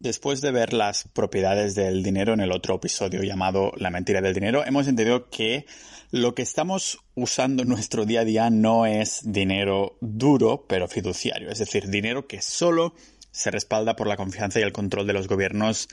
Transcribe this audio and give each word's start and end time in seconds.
Después 0.00 0.40
de 0.40 0.52
ver 0.52 0.74
las 0.74 1.08
propiedades 1.08 1.74
del 1.74 2.04
dinero 2.04 2.32
en 2.32 2.38
el 2.38 2.52
otro 2.52 2.76
episodio 2.76 3.24
llamado 3.24 3.72
La 3.78 3.90
mentira 3.90 4.20
del 4.20 4.32
dinero, 4.32 4.64
hemos 4.64 4.86
entendido 4.86 5.28
que 5.28 5.66
lo 6.12 6.36
que 6.36 6.42
estamos 6.42 7.00
usando 7.16 7.64
en 7.64 7.68
nuestro 7.68 8.06
día 8.06 8.20
a 8.20 8.24
día 8.24 8.48
no 8.48 8.86
es 8.86 9.22
dinero 9.24 9.98
duro, 10.00 10.66
pero 10.68 10.86
fiduciario, 10.86 11.50
es 11.50 11.58
decir, 11.58 11.88
dinero 11.88 12.28
que 12.28 12.42
solo 12.42 12.94
se 13.32 13.50
respalda 13.50 13.96
por 13.96 14.06
la 14.06 14.16
confianza 14.16 14.60
y 14.60 14.62
el 14.62 14.70
control 14.70 15.08
de 15.08 15.14
los 15.14 15.26
gobiernos 15.26 15.88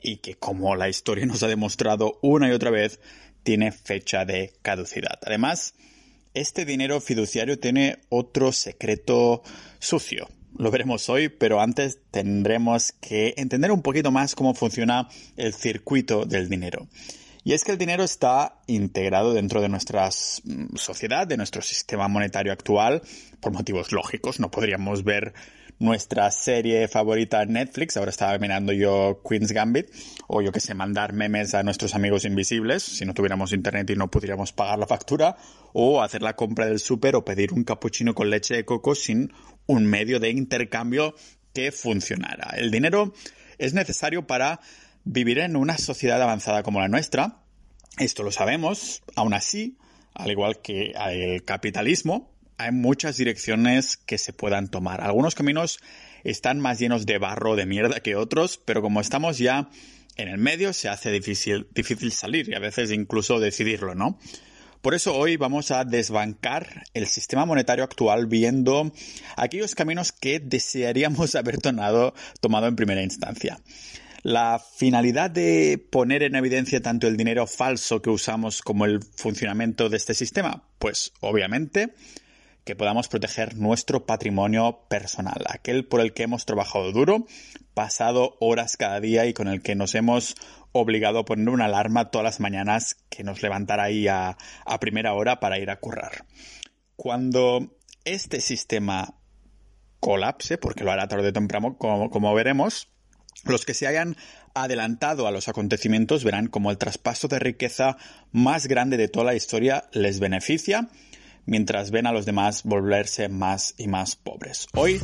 y 0.00 0.18
que, 0.18 0.36
como 0.36 0.76
la 0.76 0.88
historia 0.88 1.26
nos 1.26 1.42
ha 1.42 1.48
demostrado 1.48 2.20
una 2.22 2.48
y 2.48 2.52
otra 2.52 2.70
vez, 2.70 3.00
tiene 3.42 3.72
fecha 3.72 4.24
de 4.24 4.52
caducidad. 4.62 5.18
Además, 5.26 5.74
este 6.34 6.64
dinero 6.64 7.00
fiduciario 7.00 7.58
tiene 7.58 7.98
otro 8.10 8.52
secreto 8.52 9.42
sucio 9.80 10.28
lo 10.56 10.70
veremos 10.70 11.08
hoy, 11.08 11.28
pero 11.28 11.60
antes 11.60 11.98
tendremos 12.10 12.92
que 12.92 13.34
entender 13.36 13.72
un 13.72 13.82
poquito 13.82 14.10
más 14.10 14.34
cómo 14.34 14.54
funciona 14.54 15.08
el 15.36 15.54
circuito 15.54 16.24
del 16.24 16.48
dinero. 16.48 16.88
Y 17.42 17.54
es 17.54 17.64
que 17.64 17.72
el 17.72 17.78
dinero 17.78 18.04
está 18.04 18.60
integrado 18.66 19.32
dentro 19.32 19.62
de 19.62 19.68
nuestra 19.68 20.10
sociedad, 20.10 21.26
de 21.26 21.38
nuestro 21.38 21.62
sistema 21.62 22.06
monetario 22.08 22.52
actual, 22.52 23.02
por 23.40 23.52
motivos 23.52 23.92
lógicos. 23.92 24.40
No 24.40 24.50
podríamos 24.50 25.04
ver 25.04 25.32
nuestra 25.78 26.30
serie 26.30 26.86
favorita 26.88 27.44
Netflix, 27.46 27.96
ahora 27.96 28.10
estaba 28.10 28.36
mirando 28.38 28.72
yo 28.72 29.22
Queen's 29.26 29.52
Gambit, 29.52 29.88
o 30.28 30.42
yo 30.42 30.52
que 30.52 30.60
sé, 30.60 30.74
mandar 30.74 31.14
memes 31.14 31.54
a 31.54 31.62
nuestros 31.62 31.94
amigos 31.94 32.26
invisibles, 32.26 32.82
si 32.82 33.06
no 33.06 33.14
tuviéramos 33.14 33.54
internet 33.54 33.88
y 33.88 33.96
no 33.96 34.10
pudiéramos 34.10 34.52
pagar 34.52 34.78
la 34.78 34.86
factura, 34.86 35.36
o 35.72 36.02
hacer 36.02 36.20
la 36.20 36.36
compra 36.36 36.66
del 36.66 36.80
súper 36.80 37.16
o 37.16 37.24
pedir 37.24 37.54
un 37.54 37.64
cappuccino 37.64 38.14
con 38.14 38.28
leche 38.28 38.54
de 38.54 38.66
coco 38.66 38.94
sin 38.94 39.32
un 39.70 39.86
medio 39.86 40.18
de 40.18 40.30
intercambio 40.30 41.14
que 41.54 41.72
funcionara. 41.72 42.54
El 42.56 42.70
dinero 42.70 43.14
es 43.58 43.74
necesario 43.74 44.26
para 44.26 44.60
vivir 45.04 45.38
en 45.38 45.56
una 45.56 45.78
sociedad 45.78 46.20
avanzada 46.20 46.62
como 46.62 46.80
la 46.80 46.88
nuestra. 46.88 47.42
Esto 47.98 48.22
lo 48.22 48.32
sabemos. 48.32 49.02
Aún 49.14 49.34
así, 49.34 49.76
al 50.14 50.30
igual 50.30 50.60
que 50.60 50.92
el 50.92 51.44
capitalismo, 51.44 52.32
hay 52.58 52.72
muchas 52.72 53.16
direcciones 53.16 53.96
que 53.96 54.18
se 54.18 54.32
puedan 54.32 54.68
tomar. 54.68 55.00
Algunos 55.00 55.34
caminos 55.34 55.78
están 56.24 56.60
más 56.60 56.78
llenos 56.78 57.06
de 57.06 57.18
barro, 57.18 57.56
de 57.56 57.66
mierda 57.66 58.00
que 58.00 58.16
otros, 58.16 58.60
pero 58.64 58.82
como 58.82 59.00
estamos 59.00 59.38
ya 59.38 59.70
en 60.16 60.28
el 60.28 60.38
medio, 60.38 60.72
se 60.72 60.88
hace 60.88 61.10
difícil, 61.10 61.68
difícil 61.72 62.12
salir 62.12 62.48
y 62.48 62.54
a 62.54 62.58
veces 62.58 62.90
incluso 62.90 63.38
decidirlo, 63.40 63.94
¿no? 63.94 64.18
Por 64.82 64.94
eso 64.94 65.14
hoy 65.14 65.36
vamos 65.36 65.70
a 65.72 65.84
desbancar 65.84 66.84
el 66.94 67.06
sistema 67.06 67.44
monetario 67.44 67.84
actual 67.84 68.26
viendo 68.26 68.90
aquellos 69.36 69.74
caminos 69.74 70.10
que 70.10 70.40
desearíamos 70.40 71.34
haber 71.34 71.58
tomado, 71.58 72.14
en 72.42 72.76
primera 72.76 73.02
instancia. 73.02 73.60
La 74.22 74.58
finalidad 74.58 75.30
de 75.30 75.82
poner 75.90 76.22
en 76.22 76.34
evidencia 76.34 76.80
tanto 76.80 77.08
el 77.08 77.18
dinero 77.18 77.46
falso 77.46 78.00
que 78.00 78.08
usamos 78.08 78.62
como 78.62 78.86
el 78.86 79.02
funcionamiento 79.02 79.90
de 79.90 79.98
este 79.98 80.14
sistema, 80.14 80.62
pues 80.78 81.12
obviamente 81.20 81.92
que 82.64 82.76
podamos 82.76 83.08
proteger 83.08 83.56
nuestro 83.56 84.06
patrimonio 84.06 84.84
personal, 84.88 85.44
aquel 85.48 85.86
por 85.86 86.00
el 86.00 86.12
que 86.12 86.24
hemos 86.24 86.46
trabajado 86.46 86.92
duro, 86.92 87.26
pasado 87.74 88.36
horas 88.40 88.76
cada 88.76 89.00
día 89.00 89.26
y 89.26 89.32
con 89.32 89.48
el 89.48 89.62
que 89.62 89.74
nos 89.74 89.94
hemos 89.94 90.36
obligado 90.72 91.20
a 91.20 91.24
poner 91.24 91.48
una 91.48 91.64
alarma 91.64 92.10
todas 92.10 92.24
las 92.24 92.40
mañanas 92.40 92.96
que 93.08 93.24
nos 93.24 93.42
levantara 93.42 93.84
ahí 93.84 94.08
a, 94.08 94.36
primera 94.80 95.14
hora 95.14 95.40
para 95.40 95.58
ir 95.58 95.70
a 95.70 95.80
currar. 95.80 96.24
Cuando 96.96 97.76
este 98.04 98.40
sistema 98.40 99.14
colapse, 99.98 100.58
porque 100.58 100.84
lo 100.84 100.92
hará 100.92 101.08
tarde 101.08 101.28
o 101.28 101.32
temprano, 101.32 101.76
como, 101.76 102.10
como 102.10 102.34
veremos, 102.34 102.88
los 103.44 103.64
que 103.64 103.74
se 103.74 103.86
hayan 103.86 104.16
adelantado 104.54 105.26
a 105.26 105.30
los 105.30 105.48
acontecimientos 105.48 106.24
verán 106.24 106.48
como 106.48 106.70
el 106.70 106.78
traspaso 106.78 107.28
de 107.28 107.38
riqueza 107.38 107.96
más 108.32 108.66
grande 108.66 108.96
de 108.96 109.08
toda 109.08 109.26
la 109.26 109.34
historia 109.34 109.84
les 109.92 110.20
beneficia 110.20 110.88
mientras 111.46 111.90
ven 111.90 112.06
a 112.06 112.12
los 112.12 112.26
demás 112.26 112.62
volverse 112.64 113.28
más 113.28 113.74
y 113.78 113.88
más 113.88 114.16
pobres. 114.16 114.68
Hoy 114.74 115.00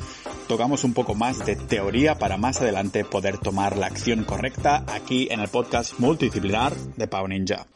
tocamos 0.49 0.85
un 0.85 0.95
poco 0.95 1.15
más 1.15 1.45
de 1.45 1.57
teoría 1.57 2.17
para 2.17 2.37
más 2.37 2.61
adelante 2.61 3.05
poder 3.05 3.39
tomar 3.39 3.77
la 3.77 3.87
acción 3.87 4.25
correcta 4.25 4.85
aquí 4.89 5.29
en 5.31 5.41
el 5.41 5.49
podcast 5.49 5.99
multidisciplinar 5.99 6.75
de 6.75 7.07
Pau 7.09 7.27
Ninja. 7.29 7.67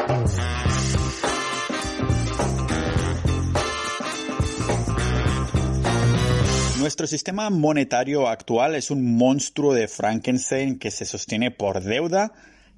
Nuestro 6.81 7.07
sistema 7.07 7.51
monetario 7.51 8.27
actual 8.27 8.75
es 8.75 8.91
un 8.91 9.17
monstruo 9.17 9.75
de 9.75 9.87
Frankenstein 9.87 10.79
que 10.79 10.91
se 10.91 11.05
sostiene 11.05 11.51
por 11.51 11.83
deuda, 11.83 12.33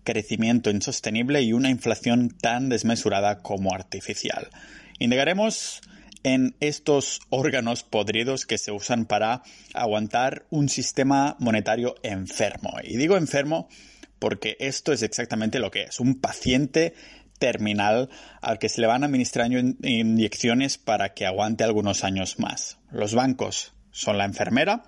crecimiento 0.04 0.70
insostenible 0.70 1.40
y 1.42 1.52
una 1.52 1.70
inflación 1.70 2.28
tan 2.28 2.68
desmesurada 2.68 3.42
como 3.42 3.72
artificial. 3.72 4.50
Indagaremos 5.02 5.80
en 6.22 6.54
estos 6.60 7.22
órganos 7.28 7.82
podridos 7.82 8.46
que 8.46 8.56
se 8.56 8.70
usan 8.70 9.04
para 9.04 9.42
aguantar 9.74 10.46
un 10.48 10.68
sistema 10.68 11.34
monetario 11.40 11.96
enfermo. 12.04 12.74
Y 12.84 12.96
digo 12.98 13.16
enfermo 13.16 13.68
porque 14.20 14.56
esto 14.60 14.92
es 14.92 15.02
exactamente 15.02 15.58
lo 15.58 15.72
que 15.72 15.82
es, 15.82 15.98
un 15.98 16.20
paciente 16.20 16.94
terminal 17.40 18.10
al 18.40 18.60
que 18.60 18.68
se 18.68 18.80
le 18.80 18.86
van 18.86 19.02
administrando 19.02 19.58
inyecciones 19.82 20.78
para 20.78 21.14
que 21.14 21.26
aguante 21.26 21.64
algunos 21.64 22.04
años 22.04 22.38
más. 22.38 22.78
Los 22.92 23.12
bancos 23.12 23.72
son 23.90 24.18
la 24.18 24.24
enfermera, 24.24 24.84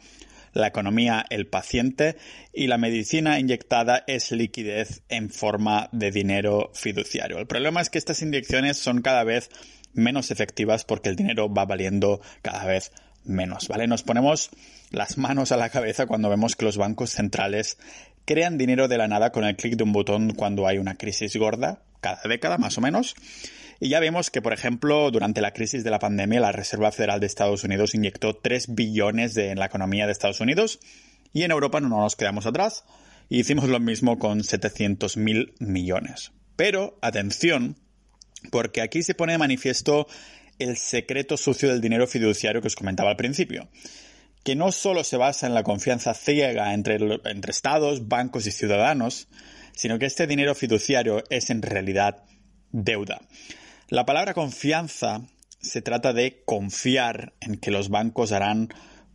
la 0.53 0.69
economía 0.69 1.26
el 1.28 1.48
paciente 1.48 2.16
y 2.53 2.69
la 2.69 2.78
medicina 2.78 3.41
inyectada 3.41 4.04
es 4.06 4.30
liquidez 4.30 5.03
en 5.08 5.30
forma 5.30 5.88
de 5.91 6.12
dinero 6.12 6.70
fiduciario. 6.72 7.38
El 7.38 7.48
problema 7.48 7.80
es 7.80 7.91
que 7.91 7.98
estas 7.98 8.22
inyecciones 8.22 8.76
son 8.76 9.03
cada 9.03 9.24
vez 9.24 9.50
menos 9.94 10.31
efectivas 10.31 10.84
porque 10.84 11.09
el 11.09 11.16
dinero 11.16 11.53
va 11.53 11.65
valiendo 11.65 12.21
cada 12.43 12.65
vez 12.65 12.93
menos, 13.25 13.69
¿vale? 13.69 13.87
Nos 13.87 14.03
ponemos 14.03 14.50
las 14.91 15.19
manos 15.19 15.53
a 15.53 15.56
la 15.56 15.71
cabeza 15.71 16.06
cuando 16.06 16.28
vemos 16.28 16.56
que 16.56 16.65
los 16.65 16.77
bancos 16.77 17.10
centrales 17.10 17.78
crean 18.25 18.59
dinero 18.59 18.88
de 18.88 18.99
la 18.99 19.09
nada 19.09 19.33
con 19.33 19.44
el 19.44 19.56
clic 19.56 19.77
de 19.77 19.84
un 19.84 19.93
botón 19.93 20.34
cuando 20.34 20.66
hay 20.66 20.78
una 20.78 20.97
crisis 20.97 21.37
gorda, 21.37 21.83
cada 22.00 22.21
década 22.25 22.59
más 22.59 22.78
o 22.78 22.81
menos. 22.81 23.15
Y 23.81 23.88
ya 23.88 24.00
vemos 24.00 24.31
que, 24.31 24.41
por 24.41 24.53
ejemplo, 24.53 25.10
durante 25.10 25.41
la 25.41 25.53
crisis 25.53 25.84
de 25.84 25.91
la 25.91 25.99
pandemia, 25.99 26.41
la 26.41 26.53
Reserva 26.53 26.93
Federal 26.93 27.21
de 27.21 27.27
Estados 27.27 27.65
Unidos 27.65 27.94
inyectó 27.94 28.34
3 28.34 28.75
billones 28.75 29.37
en 29.37 29.59
la 29.59 29.66
economía 29.66 30.06
de 30.06 30.12
Estados 30.12 30.41
Unidos 30.41 30.78
y 31.33 31.43
en 31.43 31.50
Europa 31.50 31.81
no 31.81 31.88
nos 31.88 32.16
quedamos 32.16 32.47
atrás. 32.47 32.84
Y 33.28 33.41
hicimos 33.41 33.69
lo 33.69 33.81
mismo 33.81 34.19
con 34.19 34.44
700 34.44 35.16
mil 35.16 35.54
millones. 35.59 36.33
Pero, 36.56 36.99
atención, 37.03 37.77
porque 38.50 38.82
aquí 38.82 39.03
se 39.03 39.15
pone 39.15 39.32
de 39.32 39.38
manifiesto 39.38 40.06
el 40.59 40.77
secreto 40.77 41.37
sucio 41.37 41.69
del 41.69 41.81
dinero 41.81 42.06
fiduciario 42.06 42.60
que 42.60 42.69
os 42.69 42.77
comentaba 42.77 43.10
al 43.10 43.16
principio, 43.16 43.69
que 44.44 44.55
no 44.55 44.72
solo 44.72 45.05
se 45.05 45.16
basa 45.16 45.47
en 45.47 45.55
la 45.55 45.62
confianza 45.62 46.15
ciega 46.15 46.75
entre, 46.75 47.21
entre 47.25 47.50
estados, 47.50 48.09
bancos 48.09 48.47
y 48.47 48.53
ciudadanos, 48.53 49.28
sino 49.75 49.99
que 49.99 50.06
este 50.06 50.27
dinero 50.27 50.54
fiduciario 50.54 51.25
es 51.31 51.50
en 51.50 51.62
realidad 51.62 52.25
deuda. 52.71 53.21
La 53.88 54.06
palabra 54.06 54.34
confianza 54.34 55.22
se 55.60 55.83
trata 55.83 56.12
de 56.12 56.43
confiar 56.44 57.33
en 57.41 57.56
que 57.56 57.71
los 57.71 57.88
bancos 57.88 58.33
harán 58.33 58.69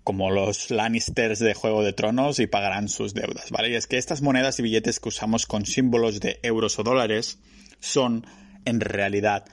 como 0.03 0.31
los 0.31 0.71
Lannisters 0.71 1.39
de 1.39 1.53
Juego 1.53 1.83
de 1.83 1.93
Tronos 1.93 2.39
y 2.39 2.47
pagarán 2.47 2.89
sus 2.89 3.13
deudas, 3.13 3.51
¿vale? 3.51 3.69
Y 3.69 3.75
es 3.75 3.85
que 3.85 3.97
estas 3.97 4.21
monedas 4.21 4.57
y 4.59 4.63
billetes 4.63 4.99
que 4.99 5.09
usamos 5.09 5.45
con 5.45 5.65
símbolos 5.65 6.19
de 6.19 6.39
euros 6.41 6.79
o 6.79 6.83
dólares 6.83 7.37
son 7.79 8.25
en 8.65 8.79
realidad 8.79 9.45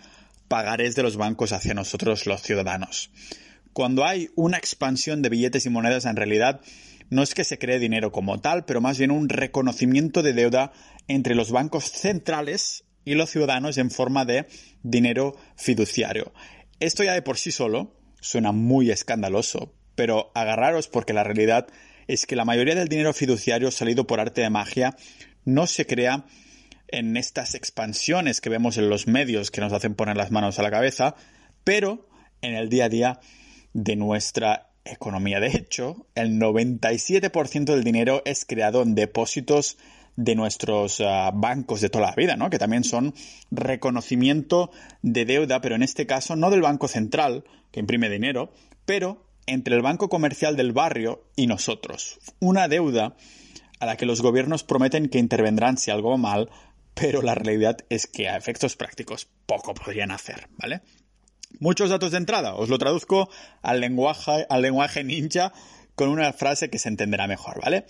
pagarés 0.49 0.95
de 0.95 1.03
los 1.03 1.17
bancos 1.17 1.53
hacia 1.53 1.75
nosotros 1.75 2.27
los 2.27 2.43
ciudadanos. 2.43 3.11
Cuando 3.73 4.07
hay 4.07 4.31
una 4.37 4.57
expansión 4.57 5.23
de 5.23 5.29
billetes 5.29 5.67
y 5.67 5.71
monedas, 5.71 6.07
en 6.07 6.17
realidad 6.17 6.61
no 7.11 7.23
es 7.23 7.35
que 7.35 7.45
se 7.45 7.59
cree 7.59 7.79
dinero 7.79 8.11
como 8.11 8.41
tal, 8.41 8.65
pero 8.65 8.81
más 8.81 8.99
bien 8.99 9.11
un 9.11 9.29
reconocimiento 9.29 10.23
de 10.23 10.33
deuda 10.33 10.73
entre 11.09 11.35
los 11.35 11.51
bancos 11.51 11.85
centrales 11.85 12.85
y 13.05 13.15
los 13.15 13.31
ciudadanos 13.31 13.79
en 13.79 13.91
forma 13.91 14.25
de 14.25 14.47
dinero 14.83 15.37
fiduciario. 15.57 16.33
Esto 16.81 17.05
ya 17.05 17.13
de 17.13 17.23
por 17.23 17.39
sí 17.39 17.53
solo 17.53 17.95
suena 18.21 18.53
muy 18.53 18.91
escandaloso, 18.91 19.73
pero 19.95 20.33
agarraros 20.35 20.89
porque 20.89 21.13
la 21.13 21.25
realidad 21.25 21.69
es 22.09 22.27
que 22.27 22.37
la 22.37 22.45
mayoría 22.45 22.75
del 22.75 22.89
dinero 22.89 23.13
fiduciario 23.13 23.71
salido 23.71 24.07
por 24.07 24.21
arte 24.21 24.41
de 24.41 24.51
magia 24.51 24.97
no 25.45 25.67
se 25.67 25.87
crea 25.87 26.27
en 26.89 27.17
estas 27.17 27.55
expansiones 27.55 28.41
que 28.41 28.51
vemos 28.51 28.79
en 28.79 28.89
los 28.89 29.07
medios 29.07 29.51
que 29.51 29.61
nos 29.61 29.73
hacen 29.73 29.95
poner 29.95 30.17
las 30.17 30.31
manos 30.31 30.59
a 30.59 30.63
la 30.63 30.71
cabeza, 30.71 31.15
pero 31.65 32.09
en 32.43 32.55
el 32.55 32.69
día 32.69 32.87
a 32.87 32.89
día 32.89 33.21
de 33.73 33.97
nuestra 33.97 34.71
economía. 34.85 35.41
De 35.41 35.49
hecho, 35.49 36.07
el 36.15 36.39
97% 36.39 37.65
del 37.65 37.85
dinero 37.85 38.23
es 38.25 38.45
creado 38.45 38.83
en 38.83 38.95
depósitos 38.95 39.79
de 40.17 40.35
nuestros 40.35 41.01
ah, 41.01 41.31
bancos 41.35 41.81
de 41.81 41.91
toda 41.91 42.07
la 42.07 42.15
vida, 42.15 42.37
¿no? 42.37 42.49
Que 42.49 42.59
también 42.59 42.85
son 42.85 43.15
reconocimiento 43.51 44.71
de 45.03 45.27
deuda, 45.27 45.61
pero 45.61 45.75
en 45.75 45.83
este 45.83 46.07
caso 46.07 46.37
no 46.37 46.51
del 46.51 46.63
Banco 46.63 46.89
Central, 46.89 47.45
que 47.71 47.81
imprime 47.81 48.09
dinero, 48.09 48.53
pero 48.87 49.27
entre 49.47 49.77
el 49.77 49.83
banco 49.83 50.09
comercial 50.09 50.57
del 50.57 50.73
barrio 50.73 51.25
y 51.37 51.47
nosotros. 51.47 52.19
Una 52.41 52.67
deuda 52.67 53.17
a 53.79 53.87
la 53.87 53.97
que 53.97 54.07
los 54.07 54.23
gobiernos 54.23 54.65
prometen 54.65 55.09
que 55.09 55.19
intervendrán 55.19 55.77
si 55.77 55.91
algo 55.91 56.11
va 56.11 56.17
mal, 56.17 56.51
pero 56.99 57.21
la 57.21 57.35
realidad 57.35 57.77
es 57.91 58.07
que 58.07 58.27
a 58.29 58.39
efectos 58.39 58.75
prácticos 58.75 59.29
poco 59.45 59.75
podrían 59.75 60.11
hacer, 60.11 60.49
¿vale? 60.57 60.81
Muchos 61.61 61.91
datos 61.91 62.11
de 62.11 62.17
entrada, 62.17 62.55
os 62.55 62.71
lo 62.71 62.79
traduzco 62.79 63.29
al 63.61 63.81
lenguaje, 63.81 64.47
al 64.49 64.63
lenguaje 64.63 65.05
ninja 65.05 65.53
con 65.95 66.09
una 66.09 66.33
frase 66.33 66.71
que 66.71 66.79
se 66.79 66.89
entenderá 66.89 67.27
mejor, 67.27 67.61
¿vale? 67.63 67.87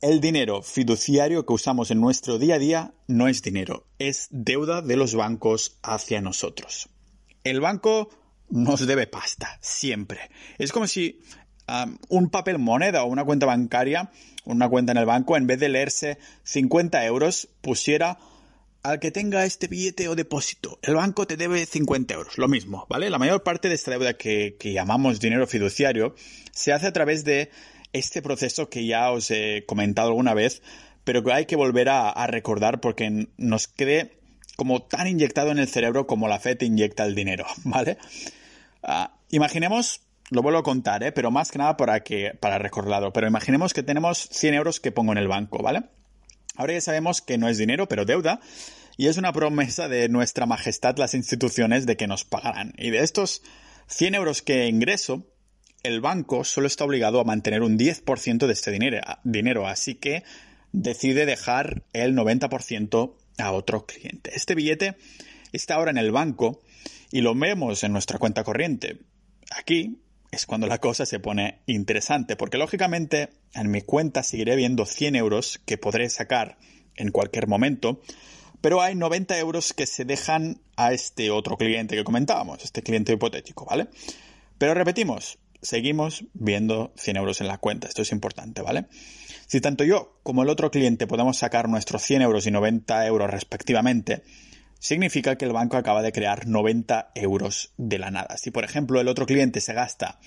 El 0.00 0.22
dinero 0.22 0.62
fiduciario 0.62 1.44
que 1.44 1.52
usamos 1.52 1.90
en 1.90 2.00
nuestro 2.00 2.38
día 2.38 2.54
a 2.54 2.58
día 2.58 2.94
no 3.06 3.28
es 3.28 3.42
dinero, 3.42 3.86
es 3.98 4.28
deuda 4.30 4.80
de 4.80 4.96
los 4.96 5.14
bancos 5.14 5.78
hacia 5.82 6.22
nosotros. 6.22 6.88
El 7.44 7.60
banco 7.60 8.08
nos 8.48 8.86
debe 8.86 9.06
pasta, 9.06 9.58
siempre. 9.60 10.30
Es 10.58 10.72
como 10.72 10.86
si 10.86 11.20
un 12.08 12.30
papel 12.30 12.58
moneda 12.58 13.04
o 13.04 13.06
una 13.06 13.24
cuenta 13.24 13.44
bancaria, 13.44 14.10
una 14.46 14.68
cuenta 14.70 14.92
en 14.92 14.98
el 14.98 15.06
banco, 15.06 15.36
en 15.36 15.46
vez 15.46 15.60
de 15.60 15.68
leerse 15.68 16.18
50 16.44 17.04
euros, 17.04 17.48
pusiera 17.60 18.18
al 18.82 18.98
que 18.98 19.10
tenga 19.10 19.44
este 19.44 19.66
billete 19.66 20.08
o 20.08 20.16
depósito. 20.16 20.78
El 20.82 20.94
banco 20.94 21.26
te 21.26 21.36
debe 21.36 21.66
50 21.66 22.14
euros, 22.14 22.38
lo 22.38 22.48
mismo, 22.48 22.86
¿vale? 22.88 23.10
La 23.10 23.18
mayor 23.18 23.42
parte 23.42 23.68
de 23.68 23.74
esta 23.74 23.90
deuda 23.90 24.14
que, 24.14 24.56
llamamos 24.60 25.20
dinero 25.20 25.46
fiduciario 25.46 26.14
se 26.52 26.72
hace 26.72 26.86
a 26.86 26.92
través 26.92 27.24
de 27.24 27.50
este 27.92 28.22
proceso 28.22 28.70
que 28.70 28.86
ya 28.86 29.10
os 29.10 29.30
he 29.30 29.64
comentado 29.66 30.08
alguna 30.08 30.34
vez, 30.34 30.62
pero 31.04 31.22
que 31.22 31.32
hay 31.32 31.46
que 31.46 31.56
volver 31.56 31.88
a, 31.88 32.26
recordar 32.26 32.80
porque 32.80 33.28
nos 33.36 33.68
quede 33.68 34.18
como 34.56 34.82
tan 34.82 35.06
inyectado 35.06 35.50
en 35.50 35.58
el 35.58 35.68
cerebro 35.68 36.06
como 36.06 36.28
la 36.28 36.38
fe 36.38 36.54
te 36.54 36.66
inyecta 36.66 37.04
el 37.04 37.14
dinero, 37.14 37.46
¿vale? 37.64 37.98
Ah, 38.82 39.14
imaginemos, 39.30 40.02
lo 40.30 40.42
vuelvo 40.42 40.60
a 40.60 40.62
contar, 40.62 41.02
¿eh? 41.02 41.12
pero 41.12 41.30
más 41.30 41.50
que 41.50 41.58
nada 41.58 41.76
para, 41.76 42.00
que, 42.00 42.32
para 42.40 42.58
recordarlo, 42.58 43.12
pero 43.12 43.26
imaginemos 43.26 43.74
que 43.74 43.82
tenemos 43.82 44.28
100 44.30 44.54
euros 44.54 44.80
que 44.80 44.92
pongo 44.92 45.12
en 45.12 45.18
el 45.18 45.28
banco, 45.28 45.62
¿vale? 45.62 45.84
Ahora 46.60 46.74
ya 46.74 46.82
sabemos 46.82 47.22
que 47.22 47.38
no 47.38 47.48
es 47.48 47.56
dinero, 47.56 47.88
pero 47.88 48.04
deuda, 48.04 48.38
y 48.98 49.06
es 49.06 49.16
una 49.16 49.32
promesa 49.32 49.88
de 49.88 50.10
nuestra 50.10 50.44
majestad 50.44 50.98
las 50.98 51.14
instituciones 51.14 51.86
de 51.86 51.96
que 51.96 52.06
nos 52.06 52.26
pagarán. 52.26 52.74
Y 52.76 52.90
de 52.90 52.98
estos 52.98 53.40
100 53.86 54.16
euros 54.16 54.42
que 54.42 54.66
ingreso, 54.66 55.26
el 55.82 56.02
banco 56.02 56.44
solo 56.44 56.66
está 56.66 56.84
obligado 56.84 57.18
a 57.18 57.24
mantener 57.24 57.62
un 57.62 57.78
10% 57.78 58.46
de 58.46 58.52
este 58.52 58.78
dinero, 59.24 59.66
así 59.66 59.94
que 59.94 60.22
decide 60.72 61.24
dejar 61.24 61.82
el 61.94 62.14
90% 62.14 63.14
a 63.38 63.52
otro 63.52 63.86
cliente. 63.86 64.32
Este 64.34 64.54
billete 64.54 64.96
está 65.52 65.76
ahora 65.76 65.92
en 65.92 65.96
el 65.96 66.12
banco 66.12 66.60
y 67.10 67.22
lo 67.22 67.34
vemos 67.34 67.84
en 67.84 67.92
nuestra 67.94 68.18
cuenta 68.18 68.44
corriente. 68.44 68.98
Aquí 69.50 70.02
es 70.30 70.46
cuando 70.46 70.66
la 70.66 70.78
cosa 70.78 71.06
se 71.06 71.20
pone 71.20 71.58
interesante, 71.66 72.36
porque 72.36 72.58
lógicamente 72.58 73.30
en 73.54 73.70
mi 73.70 73.82
cuenta 73.82 74.22
seguiré 74.22 74.56
viendo 74.56 74.86
100 74.86 75.16
euros 75.16 75.60
que 75.64 75.78
podré 75.78 76.08
sacar 76.10 76.58
en 76.96 77.10
cualquier 77.10 77.46
momento, 77.46 78.00
pero 78.60 78.82
hay 78.82 78.94
90 78.94 79.38
euros 79.38 79.72
que 79.72 79.86
se 79.86 80.04
dejan 80.04 80.60
a 80.76 80.92
este 80.92 81.30
otro 81.30 81.56
cliente 81.56 81.96
que 81.96 82.04
comentábamos, 82.04 82.62
este 82.62 82.82
cliente 82.82 83.12
hipotético, 83.12 83.64
¿vale? 83.64 83.88
Pero 84.58 84.74
repetimos, 84.74 85.38
seguimos 85.62 86.24
viendo 86.34 86.92
100 86.96 87.16
euros 87.16 87.40
en 87.40 87.48
la 87.48 87.58
cuenta. 87.58 87.88
Esto 87.88 88.02
es 88.02 88.12
importante, 88.12 88.62
¿vale? 88.62 88.86
Si 89.46 89.60
tanto 89.60 89.84
yo 89.84 90.20
como 90.22 90.42
el 90.42 90.48
otro 90.48 90.70
cliente 90.70 91.06
podemos 91.06 91.38
sacar 91.38 91.68
nuestros 91.68 92.02
100 92.02 92.22
euros 92.22 92.46
y 92.46 92.50
90 92.50 93.06
euros 93.06 93.30
respectivamente, 93.30 94.22
significa 94.80 95.36
que 95.36 95.44
el 95.44 95.52
banco 95.52 95.76
acaba 95.76 96.02
de 96.02 96.10
crear 96.10 96.48
90 96.48 97.12
euros 97.14 97.72
de 97.76 97.98
la 97.98 98.10
nada. 98.10 98.36
Si, 98.36 98.50
por 98.50 98.64
ejemplo, 98.64 99.00
el 99.00 99.08
otro 99.08 99.26
cliente 99.26 99.60
se 99.60 99.74
gasta 99.74 100.18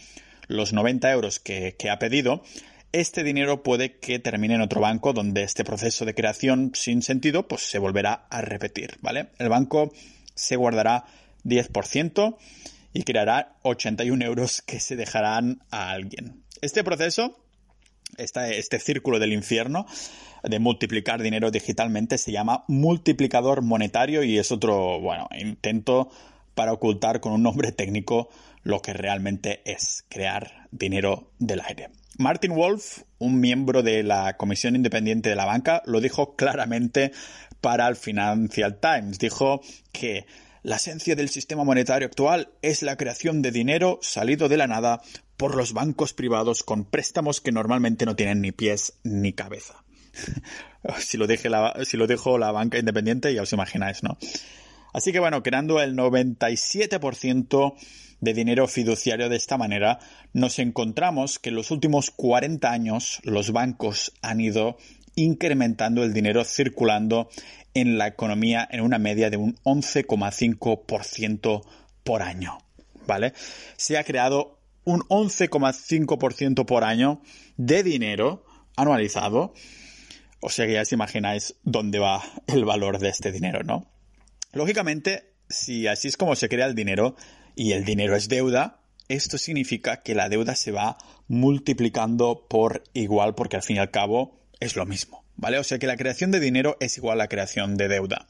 los 0.47 0.71
90 0.71 1.11
euros 1.11 1.39
que, 1.39 1.75
ha 1.91 1.99
pedido, 1.99 2.43
este 2.91 3.23
dinero 3.23 3.63
puede 3.63 3.97
que 3.97 4.19
termine 4.19 4.55
en 4.55 4.61
otro 4.61 4.79
banco 4.79 5.11
donde 5.13 5.43
este 5.43 5.65
proceso 5.65 6.05
de 6.05 6.13
creación 6.13 6.71
sin 6.75 7.01
sentido 7.01 7.47
pues 7.47 7.63
se 7.63 7.79
volverá 7.79 8.27
a 8.29 8.41
repetir, 8.41 8.97
¿vale? 9.01 9.29
El 9.39 9.49
banco 9.49 9.91
se 10.35 10.55
guardará 10.55 11.05
10% 11.43 12.37
y 12.93 13.03
creará 13.03 13.55
81 13.63 14.23
euros 14.23 14.61
que 14.61 14.79
se 14.79 14.95
dejarán 14.95 15.63
a 15.71 15.89
alguien. 15.89 16.43
Este 16.61 16.83
proceso, 16.83 17.42
este 18.17 18.79
círculo 18.79 19.19
del 19.19 19.33
infierno 19.33 19.85
de 20.43 20.59
multiplicar 20.59 21.21
dinero 21.21 21.51
digitalmente 21.51 22.17
se 22.17 22.31
llama 22.31 22.65
multiplicador 22.67 23.61
monetario 23.61 24.23
y 24.23 24.37
es 24.37 24.51
otro, 24.51 24.99
bueno, 24.99 25.27
intento 25.37 26.09
para 26.53 26.73
ocultar 26.73 27.19
con 27.19 27.33
un 27.33 27.43
nombre 27.43 27.71
técnico 27.71 28.29
lo 28.63 28.81
que 28.81 28.93
realmente 28.93 29.61
es 29.65 30.05
crear 30.09 30.67
dinero 30.71 31.31
del 31.39 31.61
aire. 31.61 31.89
Martin 32.17 32.53
Wolf, 32.53 33.03
un 33.17 33.39
miembro 33.39 33.81
de 33.81 34.03
la 34.03 34.37
Comisión 34.37 34.75
Independiente 34.75 35.29
de 35.29 35.35
la 35.35 35.45
Banca, 35.45 35.81
lo 35.85 35.99
dijo 35.99 36.35
claramente 36.35 37.11
para 37.59 37.87
el 37.87 37.95
Financial 37.95 38.79
Times. 38.79 39.17
Dijo 39.17 39.61
que 39.91 40.25
la 40.61 40.75
esencia 40.75 41.15
del 41.15 41.29
sistema 41.29 41.63
monetario 41.63 42.07
actual 42.07 42.49
es 42.61 42.83
la 42.83 42.97
creación 42.97 43.41
de 43.41 43.51
dinero 43.51 43.99
salido 44.01 44.47
de 44.47 44.57
la 44.57 44.67
nada 44.67 45.01
por 45.37 45.55
los 45.55 45.73
bancos 45.73 46.13
privados 46.13 46.63
con 46.63 46.85
préstamos 46.85 47.41
que 47.41 47.51
normalmente 47.51 48.05
no 48.05 48.15
tienen 48.15 48.41
ni 48.41 48.51
pies 48.51 48.93
ni 49.03 49.33
cabeza. 49.33 49.83
si, 50.99 51.17
lo 51.17 51.25
la, 51.25 51.73
si 51.85 51.97
lo 51.97 52.07
dejo 52.07 52.37
la 52.37 52.51
banca 52.51 52.77
independiente 52.77 53.33
ya 53.33 53.41
os 53.41 53.53
imagináis, 53.53 54.03
¿no? 54.03 54.17
Así 54.93 55.11
que 55.11 55.19
bueno, 55.19 55.41
creando 55.41 55.81
el 55.81 55.95
97% 55.95 57.73
de 58.21 58.33
dinero 58.33 58.67
fiduciario 58.67 59.27
de 59.27 59.35
esta 59.35 59.57
manera, 59.57 59.99
nos 60.31 60.59
encontramos 60.59 61.39
que 61.39 61.49
en 61.49 61.55
los 61.55 61.71
últimos 61.71 62.11
40 62.11 62.71
años 62.71 63.19
los 63.23 63.51
bancos 63.51 64.13
han 64.21 64.39
ido 64.39 64.77
incrementando 65.15 66.03
el 66.03 66.13
dinero 66.13 66.43
circulando 66.43 67.29
en 67.73 67.97
la 67.97 68.07
economía 68.07 68.67
en 68.71 68.81
una 68.81 68.99
media 68.99 69.29
de 69.29 69.37
un 69.37 69.55
11,5% 69.63 71.63
por 72.03 72.21
año. 72.21 72.59
¿Vale? 73.05 73.33
Se 73.75 73.97
ha 73.97 74.03
creado 74.03 74.59
un 74.83 75.01
11,5% 75.01 76.65
por 76.65 76.83
año 76.83 77.21
de 77.57 77.83
dinero 77.83 78.45
anualizado. 78.75 79.53
O 80.39 80.49
sea 80.49 80.65
que 80.65 80.73
ya 80.73 80.81
os 80.81 80.91
imagináis 80.91 81.55
dónde 81.63 81.99
va 81.99 82.21
el 82.47 82.65
valor 82.65 82.99
de 82.99 83.09
este 83.09 83.31
dinero, 83.31 83.63
¿no? 83.63 83.89
Lógicamente, 84.51 85.33
si 85.49 85.87
así 85.87 86.07
es 86.07 86.17
como 86.17 86.35
se 86.35 86.49
crea 86.49 86.65
el 86.65 86.75
dinero 86.75 87.15
y 87.55 87.71
el 87.71 87.85
dinero 87.85 88.15
es 88.15 88.27
deuda, 88.27 88.81
esto 89.07 89.37
significa 89.37 90.01
que 90.01 90.15
la 90.15 90.29
deuda 90.29 90.55
se 90.55 90.71
va 90.71 90.97
multiplicando 91.27 92.45
por 92.47 92.83
igual 92.93 93.35
porque 93.35 93.55
al 93.55 93.63
fin 93.63 93.77
y 93.77 93.79
al 93.79 93.91
cabo 93.91 94.39
es 94.59 94.75
lo 94.75 94.85
mismo. 94.85 95.23
¿Vale? 95.35 95.57
O 95.57 95.63
sea 95.63 95.79
que 95.79 95.87
la 95.87 95.97
creación 95.97 96.29
de 96.29 96.39
dinero 96.39 96.77
es 96.79 96.97
igual 96.97 97.19
a 97.19 97.23
la 97.23 97.27
creación 97.27 97.75
de 97.75 97.87
deuda. 97.87 98.27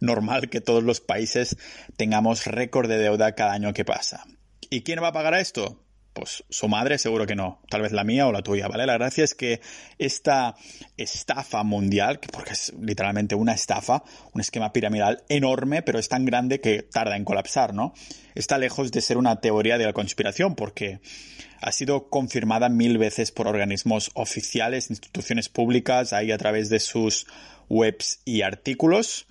Normal 0.00 0.48
que 0.48 0.62
todos 0.62 0.82
los 0.82 1.00
países 1.00 1.56
tengamos 1.96 2.46
récord 2.46 2.88
de 2.88 2.96
deuda 2.96 3.34
cada 3.34 3.52
año 3.52 3.74
que 3.74 3.84
pasa. 3.84 4.24
¿Y 4.70 4.82
quién 4.82 5.02
va 5.02 5.08
a 5.08 5.12
pagar 5.12 5.34
esto? 5.34 5.85
Pues 6.16 6.44
su 6.48 6.66
madre 6.66 6.96
seguro 6.96 7.26
que 7.26 7.36
no, 7.36 7.60
tal 7.68 7.82
vez 7.82 7.92
la 7.92 8.02
mía 8.02 8.26
o 8.26 8.32
la 8.32 8.40
tuya, 8.40 8.68
¿vale? 8.68 8.86
La 8.86 8.94
gracia 8.94 9.22
es 9.22 9.34
que 9.34 9.60
esta 9.98 10.56
estafa 10.96 11.62
mundial, 11.62 12.20
porque 12.32 12.54
es 12.54 12.72
literalmente 12.80 13.34
una 13.34 13.52
estafa, 13.52 14.02
un 14.32 14.40
esquema 14.40 14.72
piramidal 14.72 15.24
enorme, 15.28 15.82
pero 15.82 15.98
es 15.98 16.08
tan 16.08 16.24
grande 16.24 16.62
que 16.62 16.80
tarda 16.84 17.18
en 17.18 17.26
colapsar, 17.26 17.74
¿no? 17.74 17.92
Está 18.34 18.56
lejos 18.56 18.92
de 18.92 19.02
ser 19.02 19.18
una 19.18 19.42
teoría 19.42 19.76
de 19.76 19.84
la 19.84 19.92
conspiración, 19.92 20.54
porque 20.54 21.00
ha 21.60 21.70
sido 21.70 22.08
confirmada 22.08 22.70
mil 22.70 22.96
veces 22.96 23.30
por 23.30 23.46
organismos 23.46 24.10
oficiales, 24.14 24.88
instituciones 24.88 25.50
públicas, 25.50 26.14
ahí 26.14 26.32
a 26.32 26.38
través 26.38 26.70
de 26.70 26.80
sus 26.80 27.26
webs 27.68 28.22
y 28.24 28.40
artículos. 28.40 29.26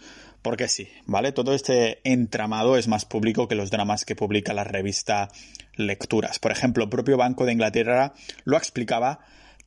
Porque 0.45 0.67
sí, 0.67 0.87
¿vale? 1.07 1.31
Todo 1.31 1.55
este 1.55 2.01
entramado 2.03 2.77
es 2.77 2.87
más 2.87 3.03
público 3.03 3.47
que 3.47 3.55
los 3.55 3.71
dramas 3.71 4.05
que 4.05 4.15
publica 4.15 4.53
la 4.53 4.63
revista 4.63 5.27
Lecturas. 5.75 6.37
Por 6.37 6.51
ejemplo, 6.51 6.83
el 6.83 6.89
propio 6.91 7.17
Banco 7.17 7.47
de 7.47 7.53
Inglaterra 7.53 8.13
lo 8.43 8.55
explicaba 8.55 9.21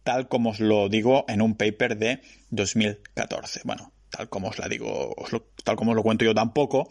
tal 0.04 0.28
como 0.28 0.50
os 0.50 0.61
lo 0.61 0.88
digo 0.88 1.25
en 1.26 1.42
un 1.42 1.56
paper 1.56 1.97
de 1.97 2.20
2014. 2.50 3.62
Bueno, 3.64 3.90
tal 4.08 4.28
como 4.28 4.50
os 4.50 4.58
la 4.61 4.68
digo, 4.68 5.16
tal 5.64 5.75
como 5.75 5.90
os 5.90 5.97
lo 5.97 6.04
cuento 6.04 6.25
yo 6.25 6.32
tampoco, 6.32 6.88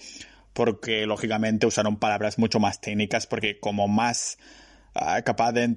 porque 0.51 1.05
lógicamente 1.05 1.65
usaron 1.65 1.95
palabras 1.95 2.39
mucho 2.39 2.59
más 2.59 2.81
técnicas, 2.81 3.25
porque 3.25 3.57
como 3.57 3.87
más 3.87 4.37
capaz 5.23 5.51
de, 5.51 5.67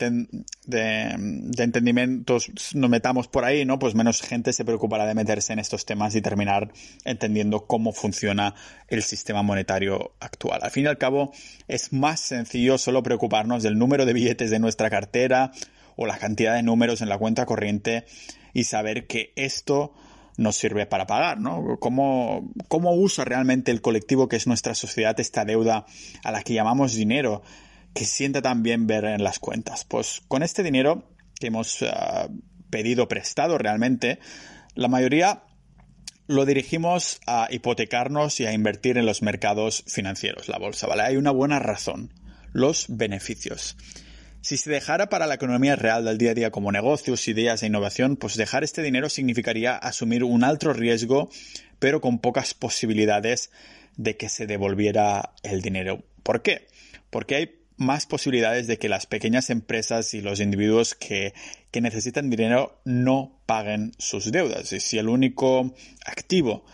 de, 0.67 1.63
entendimientos 1.63 2.51
nos 2.75 2.91
metamos 2.91 3.29
por 3.29 3.45
ahí, 3.45 3.65
¿no? 3.65 3.79
Pues 3.79 3.95
menos 3.95 4.23
gente 4.23 4.53
se 4.53 4.65
preocupará 4.65 5.07
de 5.07 5.15
meterse 5.15 5.53
en 5.53 5.59
estos 5.59 5.85
temas 5.85 6.15
y 6.15 6.23
terminar 6.23 6.73
entendiendo 7.05 7.67
cómo 7.67 7.93
funciona 7.93 8.55
el 8.89 9.03
sistema 9.03 9.43
monetario 9.43 10.13
actual. 10.21 10.61
Al 10.63 10.71
fin 10.71 10.85
y 10.85 10.89
al 10.89 10.99
cabo, 10.99 11.33
es 11.69 11.93
más 11.93 12.21
sencillo 12.21 12.79
solo 12.79 13.03
preocuparnos 13.03 13.63
del 13.63 13.79
número 13.79 14.07
de 14.07 14.13
billetes 14.13 14.51
de 14.51 14.59
nuestra 14.59 14.91
cartera 14.91 15.53
o 15.97 16.07
la 16.07 16.19
cantidad 16.19 16.55
de 16.55 16.63
números 16.63 17.03
en 17.03 17.09
la 17.09 17.19
cuenta 17.19 17.47
corriente 17.47 18.05
y 18.55 18.65
saber 18.65 19.07
que 19.07 19.33
esto 19.37 19.93
nos 20.37 20.57
sirve 20.57 20.87
para 20.87 21.07
pagar, 21.07 21.39
¿no? 21.39 21.77
¿Cómo, 21.79 22.51
¿Cómo 22.69 22.95
usa 22.95 23.25
realmente 23.25 23.71
el 23.71 23.83
colectivo 23.83 24.29
que 24.29 24.37
es 24.37 24.47
nuestra 24.47 24.75
sociedad 24.75 25.19
esta 25.21 25.45
deuda 25.45 25.85
a 26.25 26.33
la 26.33 26.43
que 26.43 26.55
llamamos 26.55 26.95
dinero? 26.95 27.43
Que 27.95 28.05
sienta 28.05 28.43
también 28.43 28.87
ver 28.87 29.05
en 29.05 29.25
las 29.25 29.39
cuentas. 29.39 29.85
Pues 29.85 30.23
con 30.29 30.43
este 30.43 30.63
dinero 30.63 31.09
que 31.39 31.49
hemos 31.49 31.83
ah, 31.83 32.29
pedido 32.71 33.09
prestado 33.09 33.59
realmente, 33.59 34.19
la 34.75 34.89
mayoría 34.89 35.43
lo 36.27 36.47
dirigimos 36.47 37.21
a 37.27 37.49
hipotecarnos 37.51 38.39
y 38.39 38.47
a 38.47 38.53
invertir 38.53 38.99
en 38.99 39.07
los 39.07 39.21
mercados 39.21 39.83
financieros, 39.89 40.49
la 40.49 40.59
bolsa, 40.59 40.87
¿vale? 40.87 41.03
Hay 41.03 41.17
una 41.17 41.33
buena 41.33 41.59
razón, 41.59 42.15
los 42.53 42.87
beneficios. 42.89 43.77
Si 44.41 44.57
se 44.57 44.71
dejara 44.71 45.09
para 45.09 45.27
la 45.27 45.35
economía 45.35 45.77
real 45.77 46.05
del 46.05 46.19
día 46.19 46.31
a 46.31 46.35
día 46.35 46.51
como 46.51 46.71
negocios, 46.71 47.27
ideas 47.27 47.63
e 47.63 47.67
innovación, 47.67 48.17
pues 48.17 48.37
dejar 48.37 48.63
este 48.63 48.81
dinero 48.81 49.11
significaría 49.11 49.77
asumir 49.77 50.23
un 50.23 50.45
alto 50.45 50.73
riesgo, 50.73 51.31
pero 51.79 52.01
con 52.01 52.21
pocas 52.21 52.55
posibilidades 52.55 53.51
de 53.97 54.17
que 54.17 54.29
se 54.29 54.47
devolviera 54.47 55.33
el 55.43 55.61
dinero. 55.61 56.05
¿Por 56.23 56.43
qué? 56.43 56.69
Porque 57.11 57.35
hay 57.35 57.60
más 57.81 58.05
posibilidades 58.05 58.67
de 58.67 58.79
que 58.79 58.91
las 58.91 59.07
pequeñas 59.07 59.49
empresas 59.49 60.13
y 60.13 60.21
los 60.21 60.39
individuos 60.39 60.95
que, 60.95 61.33
necesitan 61.73 62.29
dinero 62.29 62.79
no 62.85 63.41
paguen 63.47 63.93
sus 63.99 64.31
deudas. 64.31 64.71
Y 64.75 64.81
si 64.81 64.99
el 64.99 65.09
único 65.09 65.75
activo 66.05 66.67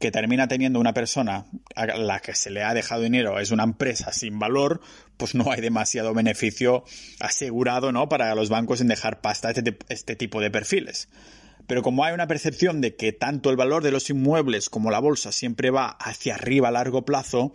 que 0.00 0.10
termina 0.10 0.48
teniendo 0.48 0.80
una 0.80 0.92
persona 0.92 1.46
a 1.76 1.86
la 1.86 2.18
que 2.18 2.34
se 2.34 2.50
le 2.50 2.64
ha 2.64 2.74
dejado 2.74 3.02
dinero 3.02 3.38
es 3.38 3.52
una 3.52 3.62
empresa 3.62 4.12
sin 4.12 4.40
valor, 4.40 4.80
pues 5.16 5.36
no 5.36 5.52
hay 5.52 5.60
demasiado 5.60 6.14
beneficio 6.14 6.82
asegurado, 7.20 7.92
¿no? 7.92 8.08
Para 8.08 8.34
los 8.34 8.48
bancos 8.48 8.80
en 8.80 8.88
dejar 8.88 9.20
pasta 9.20 9.50
este, 9.50 9.78
este 9.88 10.16
tipo 10.16 10.40
de 10.40 10.50
perfiles. 10.50 11.08
Pero 11.68 11.82
como 11.82 12.04
hay 12.04 12.12
una 12.12 12.26
percepción 12.26 12.80
de 12.80 12.96
que 12.96 13.12
tanto 13.12 13.50
el 13.50 13.56
valor 13.56 13.84
de 13.84 13.92
los 13.92 14.10
inmuebles 14.10 14.68
como 14.68 14.90
la 14.90 14.98
bolsa 14.98 15.30
siempre 15.30 15.70
va 15.70 15.90
hacia 15.90 16.34
arriba 16.34 16.68
a 16.68 16.72
largo 16.72 17.04
plazo, 17.04 17.52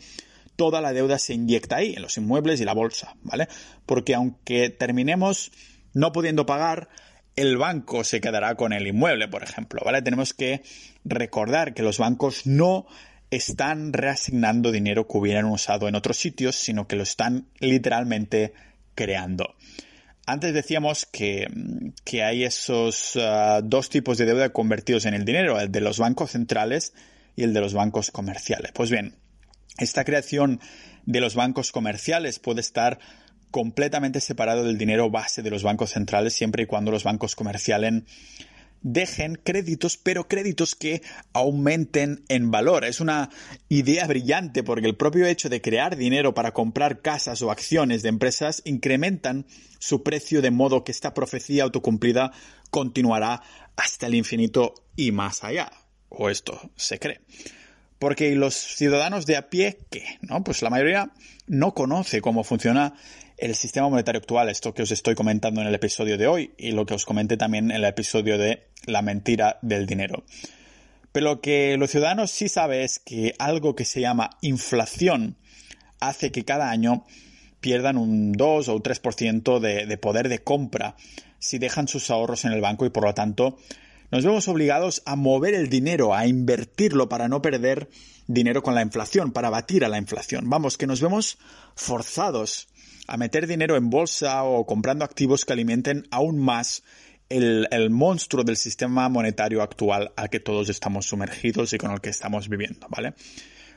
toda 0.55 0.81
la 0.81 0.93
deuda 0.93 1.19
se 1.19 1.33
inyecta 1.33 1.77
ahí, 1.77 1.93
en 1.95 2.01
los 2.01 2.17
inmuebles 2.17 2.61
y 2.61 2.65
la 2.65 2.73
bolsa, 2.73 3.15
¿vale? 3.23 3.47
Porque 3.85 4.15
aunque 4.15 4.69
terminemos 4.69 5.51
no 5.93 6.11
pudiendo 6.11 6.45
pagar, 6.45 6.89
el 7.35 7.57
banco 7.57 8.03
se 8.03 8.21
quedará 8.21 8.55
con 8.55 8.73
el 8.73 8.87
inmueble, 8.87 9.27
por 9.27 9.43
ejemplo, 9.43 9.81
¿vale? 9.83 10.01
Tenemos 10.01 10.33
que 10.33 10.61
recordar 11.03 11.73
que 11.73 11.83
los 11.83 11.97
bancos 11.97 12.45
no 12.45 12.87
están 13.31 13.93
reasignando 13.93 14.71
dinero 14.71 15.07
que 15.07 15.17
hubieran 15.17 15.45
usado 15.45 15.87
en 15.87 15.95
otros 15.95 16.17
sitios, 16.17 16.55
sino 16.55 16.87
que 16.87 16.95
lo 16.95 17.03
están 17.03 17.47
literalmente 17.59 18.53
creando. 18.93 19.55
Antes 20.25 20.53
decíamos 20.53 21.05
que, 21.05 21.47
hay 22.23 22.43
esos 22.43 23.13
ah, 23.21 23.61
dos 23.63 23.89
tipos 23.89 24.17
de 24.17 24.25
deuda 24.25 24.49
convertidos 24.49 25.05
en 25.05 25.13
el 25.13 25.25
dinero, 25.25 25.59
el 25.59 25.71
de 25.71 25.81
los 25.81 25.99
bancos 25.99 26.31
centrales 26.31 26.93
y 27.35 27.43
el 27.43 27.53
de 27.53 27.61
los 27.61 27.73
bancos 27.73 28.09
comerciales. 28.11 28.71
Pues 28.71 28.89
bien, 28.89 29.15
esta 29.77 30.03
creación 30.03 30.59
de 31.05 31.21
los 31.21 31.35
bancos 31.35 31.71
comerciales 31.71 32.39
puede 32.39 32.61
estar 32.61 32.99
completamente 33.51 34.19
separado 34.19 34.63
del 34.63 34.77
dinero 34.77 35.09
base 35.09 35.41
de 35.41 35.49
los 35.49 35.63
bancos 35.63 35.91
centrales 35.91 36.33
siempre 36.33 36.63
y 36.63 36.65
cuando 36.65 36.91
los 36.91 37.03
bancos 37.03 37.35
comerciales 37.35 38.03
dejen 38.81 39.39
créditos, 39.43 39.97
pero 39.97 40.27
créditos 40.27 40.75
que 40.75 41.01
aumenten 41.33 42.23
en 42.29 42.51
valor. 42.51 42.85
Es 42.85 42.99
una 42.99 43.31
idea 43.67 44.05
brillante 44.05 44.63
porque 44.63 44.85
el 44.85 44.95
propio 44.95 45.25
hecho 45.25 45.49
de 45.49 45.59
crear 45.59 45.97
dinero 45.97 46.35
para 46.35 46.51
comprar 46.51 47.01
casas 47.01 47.41
o 47.41 47.49
acciones 47.49 48.03
de 48.03 48.09
empresas 48.09 48.61
incrementan 48.63 49.47
su 49.79 50.03
precio 50.03 50.43
de 50.43 50.51
modo 50.51 50.83
que 50.83 50.91
esta 50.91 51.15
profecía 51.15 51.63
autocumplida 51.63 52.31
continuará 52.69 53.41
hasta 53.75 54.05
el 54.05 54.13
infinito 54.13 54.75
y 54.95 55.11
más 55.11 55.43
allá. 55.43 55.71
O 56.09 56.29
esto 56.29 56.71
se 56.75 56.99
cree. 56.99 57.21
Porque 57.99 58.35
los 58.35 58.55
ciudadanos 58.55 59.25
de 59.25 59.37
a 59.37 59.49
pie, 59.49 59.79
¿qué? 59.89 60.17
¿No? 60.21 60.43
Pues 60.43 60.61
la 60.61 60.69
mayoría 60.69 61.11
no 61.47 61.73
conoce 61.73 62.21
cómo 62.21 62.43
funciona 62.43 62.93
el 63.37 63.55
sistema 63.55 63.89
monetario 63.89 64.19
actual, 64.19 64.49
esto 64.49 64.73
que 64.73 64.83
os 64.83 64.91
estoy 64.91 65.15
comentando 65.15 65.61
en 65.61 65.67
el 65.67 65.75
episodio 65.75 66.17
de 66.17 66.27
hoy 66.27 66.53
y 66.57 66.71
lo 66.71 66.85
que 66.85 66.93
os 66.93 67.05
comenté 67.05 67.37
también 67.37 67.71
en 67.71 67.77
el 67.77 67.85
episodio 67.85 68.37
de 68.37 68.67
la 68.85 69.01
mentira 69.01 69.59
del 69.61 69.85
dinero. 69.85 70.23
Pero 71.11 71.25
lo 71.25 71.41
que 71.41 71.77
los 71.77 71.91
ciudadanos 71.91 72.31
sí 72.31 72.49
saben 72.49 72.81
es 72.81 72.99
que 72.99 73.33
algo 73.39 73.75
que 73.75 73.85
se 73.85 74.01
llama 74.01 74.31
inflación 74.41 75.37
hace 75.99 76.31
que 76.31 76.43
cada 76.43 76.69
año 76.69 77.05
pierdan 77.59 77.97
un 77.97 78.33
2 78.33 78.67
o 78.67 78.75
un 78.75 78.83
3% 78.83 79.59
de, 79.59 79.85
de 79.85 79.97
poder 79.97 80.29
de 80.29 80.39
compra 80.39 80.95
si 81.39 81.57
dejan 81.57 81.87
sus 81.87 82.09
ahorros 82.09 82.45
en 82.45 82.51
el 82.51 82.61
banco 82.61 82.85
y 82.85 82.89
por 82.89 83.03
lo 83.05 83.13
tanto 83.13 83.57
nos 84.15 84.23
vemos 84.23 84.47
obligados 84.47 85.01
a 85.05 85.17
mover 85.17 85.53
el 85.55 85.67
dinero, 85.67 86.15
a 86.15 86.25
invertirlo 86.25 87.09
para 87.09 87.27
no 87.27 87.41
perder 87.41 87.89
dinero 88.27 88.63
con 88.63 88.73
la 88.73 88.81
inflación, 88.81 89.33
para 89.33 89.49
batir 89.49 89.83
a 89.83 89.89
la 89.89 89.97
inflación. 89.97 90.49
Vamos, 90.49 90.77
que 90.77 90.87
nos 90.87 91.01
vemos 91.01 91.37
forzados 91.75 92.69
a 93.09 93.17
meter 93.17 93.45
dinero 93.45 93.75
en 93.75 93.89
bolsa 93.89 94.41
o 94.45 94.65
comprando 94.65 95.03
activos 95.03 95.43
que 95.43 95.51
alimenten 95.51 96.07
aún 96.11 96.39
más 96.39 96.83
el, 97.27 97.89
monstruo 97.89 98.45
del 98.45 98.55
sistema 98.55 99.09
monetario 99.09 99.61
actual 99.61 100.13
al 100.15 100.29
que 100.29 100.39
todos 100.39 100.69
estamos 100.69 101.07
sumergidos 101.07 101.73
y 101.73 101.77
con 101.77 101.91
el 101.91 101.99
que 101.99 102.11
estamos 102.11 102.47
viviendo, 102.47 102.87
¿vale? 102.87 103.15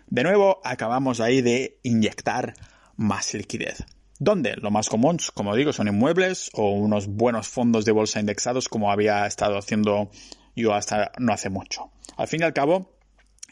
De 0.07 0.23
nuevo, 0.23 0.61
acabamos 0.63 1.19
ahí 1.19 1.43
de 1.43 1.81
inyectar 1.83 2.55
más 2.97 3.35
liquidez. 3.35 3.85
¿Dónde? 4.19 4.57
Lo 4.57 4.71
más 4.71 4.89
común, 4.89 5.19
como 5.35 5.55
digo, 5.55 5.73
son 5.73 5.89
inmuebles 5.89 6.51
o 6.53 6.73
unos 6.73 7.07
buenos 7.07 7.47
fondos 7.49 7.85
de 7.85 7.93
bolsa 7.93 8.19
indexados 8.19 8.69
como 8.69 8.91
había 8.91 9.27
estado 9.27 9.57
haciendo 9.57 10.11
yo 10.57 10.75
hasta 10.75 11.13
no 11.19 11.33
hace 11.33 11.51
mucho. 11.51 11.93
Al 12.17 12.27
fin 12.27 12.41
y 12.41 12.45
al 12.45 12.53
cabo, 12.53 12.99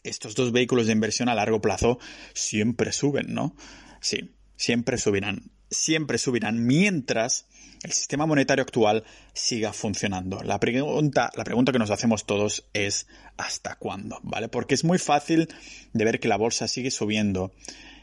estos 0.03 0.35
dos 0.35 0.53
vehículos 0.53 0.87
de 0.87 0.93
inversión 0.93 1.29
a 1.29 1.35
largo 1.35 1.61
plazo 1.61 1.99
siempre 2.35 2.93
suben, 2.93 3.33
¿no? 3.33 3.55
Sí, 4.01 4.35
siempre 4.57 4.99
subirán. 4.99 5.51
Siempre 5.71 6.19
subirán 6.19 6.65
mientras 6.65 7.47
el 7.83 7.93
sistema 7.93 8.27
monetario 8.27 8.63
actual 8.63 9.05
siga 9.35 9.73
funcionando. 9.73 10.43
La 10.43 10.59
pregunta, 10.59 11.31
la 11.37 11.45
pregunta 11.45 11.73
que 11.73 11.79
nos 11.79 11.91
hacemos 11.91 12.27
todos 12.27 12.69
es 12.73 13.07
¿hasta 13.37 13.77
cuándo? 13.77 14.19
¿Vale? 14.23 14.49
Porque 14.49 14.75
es 14.75 14.85
muy 14.85 14.99
fácil 14.99 15.49
de 15.93 16.05
ver 16.05 16.19
que 16.19 16.29
la 16.29 16.37
bolsa 16.37 16.67
sigue 16.67 16.91
subiendo 16.91 17.53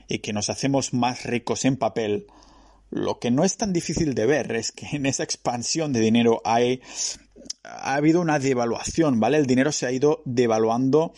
y 0.07 0.19
que 0.19 0.33
nos 0.33 0.49
hacemos 0.49 0.93
más 0.93 1.23
ricos 1.23 1.65
en 1.65 1.77
papel 1.77 2.27
lo 2.93 3.17
que 3.17 3.31
no 3.31 3.43
es 3.43 3.57
tan 3.57 3.73
difícil 3.73 4.13
de 4.13 4.27
ver 4.27 4.51
es 4.55 4.71
que 4.71 4.85
en 4.95 5.07
esa 5.07 5.23
expansión 5.23 5.93
de 5.93 5.99
dinero 5.99 6.41
hay, 6.45 6.79
ha 7.63 7.95
habido 7.95 8.21
una 8.21 8.37
devaluación, 8.37 9.19
¿vale? 9.19 9.37
El 9.37 9.47
dinero 9.47 9.71
se 9.71 9.87
ha 9.87 9.91
ido 9.91 10.21
devaluando 10.25 11.13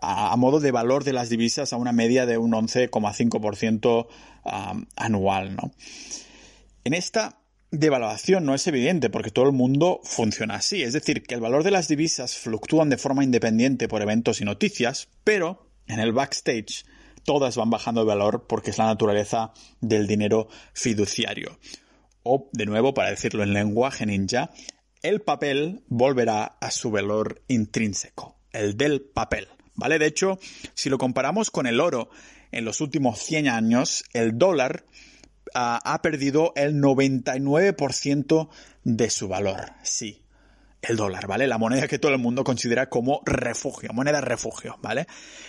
a, 0.00 0.34
modo 0.36 0.60
de 0.60 0.70
valor 0.70 1.04
de 1.04 1.12
las 1.12 1.28
divisas 1.28 1.74
a 1.74 1.76
una 1.76 1.92
media 1.92 2.24
de 2.24 2.38
un 2.38 2.52
11,5% 2.52 4.06
anual, 4.96 5.56
¿no? 5.56 5.72
En 6.84 6.94
esta 6.94 7.38
devaluación 7.70 8.46
no 8.46 8.54
es 8.54 8.66
evidente 8.66 9.10
porque 9.10 9.30
todo 9.30 9.44
el 9.44 9.52
mundo 9.52 10.00
funciona 10.02 10.54
así, 10.54 10.82
es 10.82 10.94
decir, 10.94 11.22
que 11.22 11.34
el 11.34 11.40
valor 11.42 11.64
de 11.64 11.70
las 11.70 11.86
divisas 11.86 12.38
fluctúan 12.38 12.88
de 12.88 12.96
forma 12.96 13.24
independiente 13.24 13.88
por 13.88 14.00
eventos 14.00 14.40
y 14.40 14.46
noticias, 14.46 15.08
pero 15.22 15.68
en 15.86 16.00
el 16.00 16.12
backstage 16.12 16.84
todas 17.24 17.56
van 17.56 17.70
bajando 17.70 18.02
de 18.02 18.08
valor 18.08 18.46
porque 18.46 18.70
es 18.70 18.78
la 18.78 18.86
naturaleza 18.86 19.52
del 19.80 20.06
dinero 20.06 20.48
fiduciario. 20.72 21.58
O, 22.22 22.48
de 22.52 22.66
nuevo, 22.66 22.94
para 22.94 23.10
decirlo 23.10 23.42
en 23.42 23.52
lenguaje 23.52 24.06
ninja, 24.06 24.50
el 25.02 25.22
papel 25.22 25.82
volverá 25.88 26.44
a 26.44 26.70
su 26.70 26.90
valor 26.90 27.42
intrínseco, 27.48 28.36
el 28.52 28.76
del 28.76 29.00
papel. 29.00 29.48
¿Vale? 29.74 29.98
De 29.98 30.06
hecho, 30.06 30.38
si 30.74 30.90
lo 30.90 30.98
comparamos 30.98 31.50
con 31.50 31.66
el 31.66 31.80
oro 31.80 32.10
en 32.52 32.64
los 32.66 32.80
últimos 32.82 33.18
100 33.20 33.48
años, 33.48 34.04
el 34.12 34.36
dólar 34.36 34.84
ah, 35.54 35.80
ha 35.82 36.02
perdido 36.02 36.52
el 36.56 36.74
99% 36.74 38.48
de 38.84 39.10
su 39.10 39.28
valor. 39.28 39.72
Sí, 39.82 40.22
el 40.82 40.96
dólar, 40.96 41.26
¿vale? 41.26 41.46
La 41.46 41.58
moneda 41.58 41.88
que 41.88 41.98
todo 41.98 42.12
el 42.12 42.18
mundo 42.18 42.44
considera 42.44 42.88
como 42.88 43.22
refugio, 43.24 43.90
moneda 43.92 44.20
refugio, 44.20 44.78
¿vale? 44.82 45.06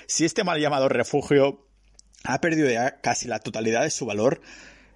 Si 0.08 0.26
este 0.26 0.44
mal 0.44 0.60
llamado 0.60 0.90
refugio 0.90 1.68
ha 2.24 2.42
perdido 2.42 2.70
ya 2.70 3.00
casi 3.02 3.28
la 3.28 3.40
totalidad 3.40 3.84
de 3.84 3.92
su 3.92 4.06
valor, 4.06 4.42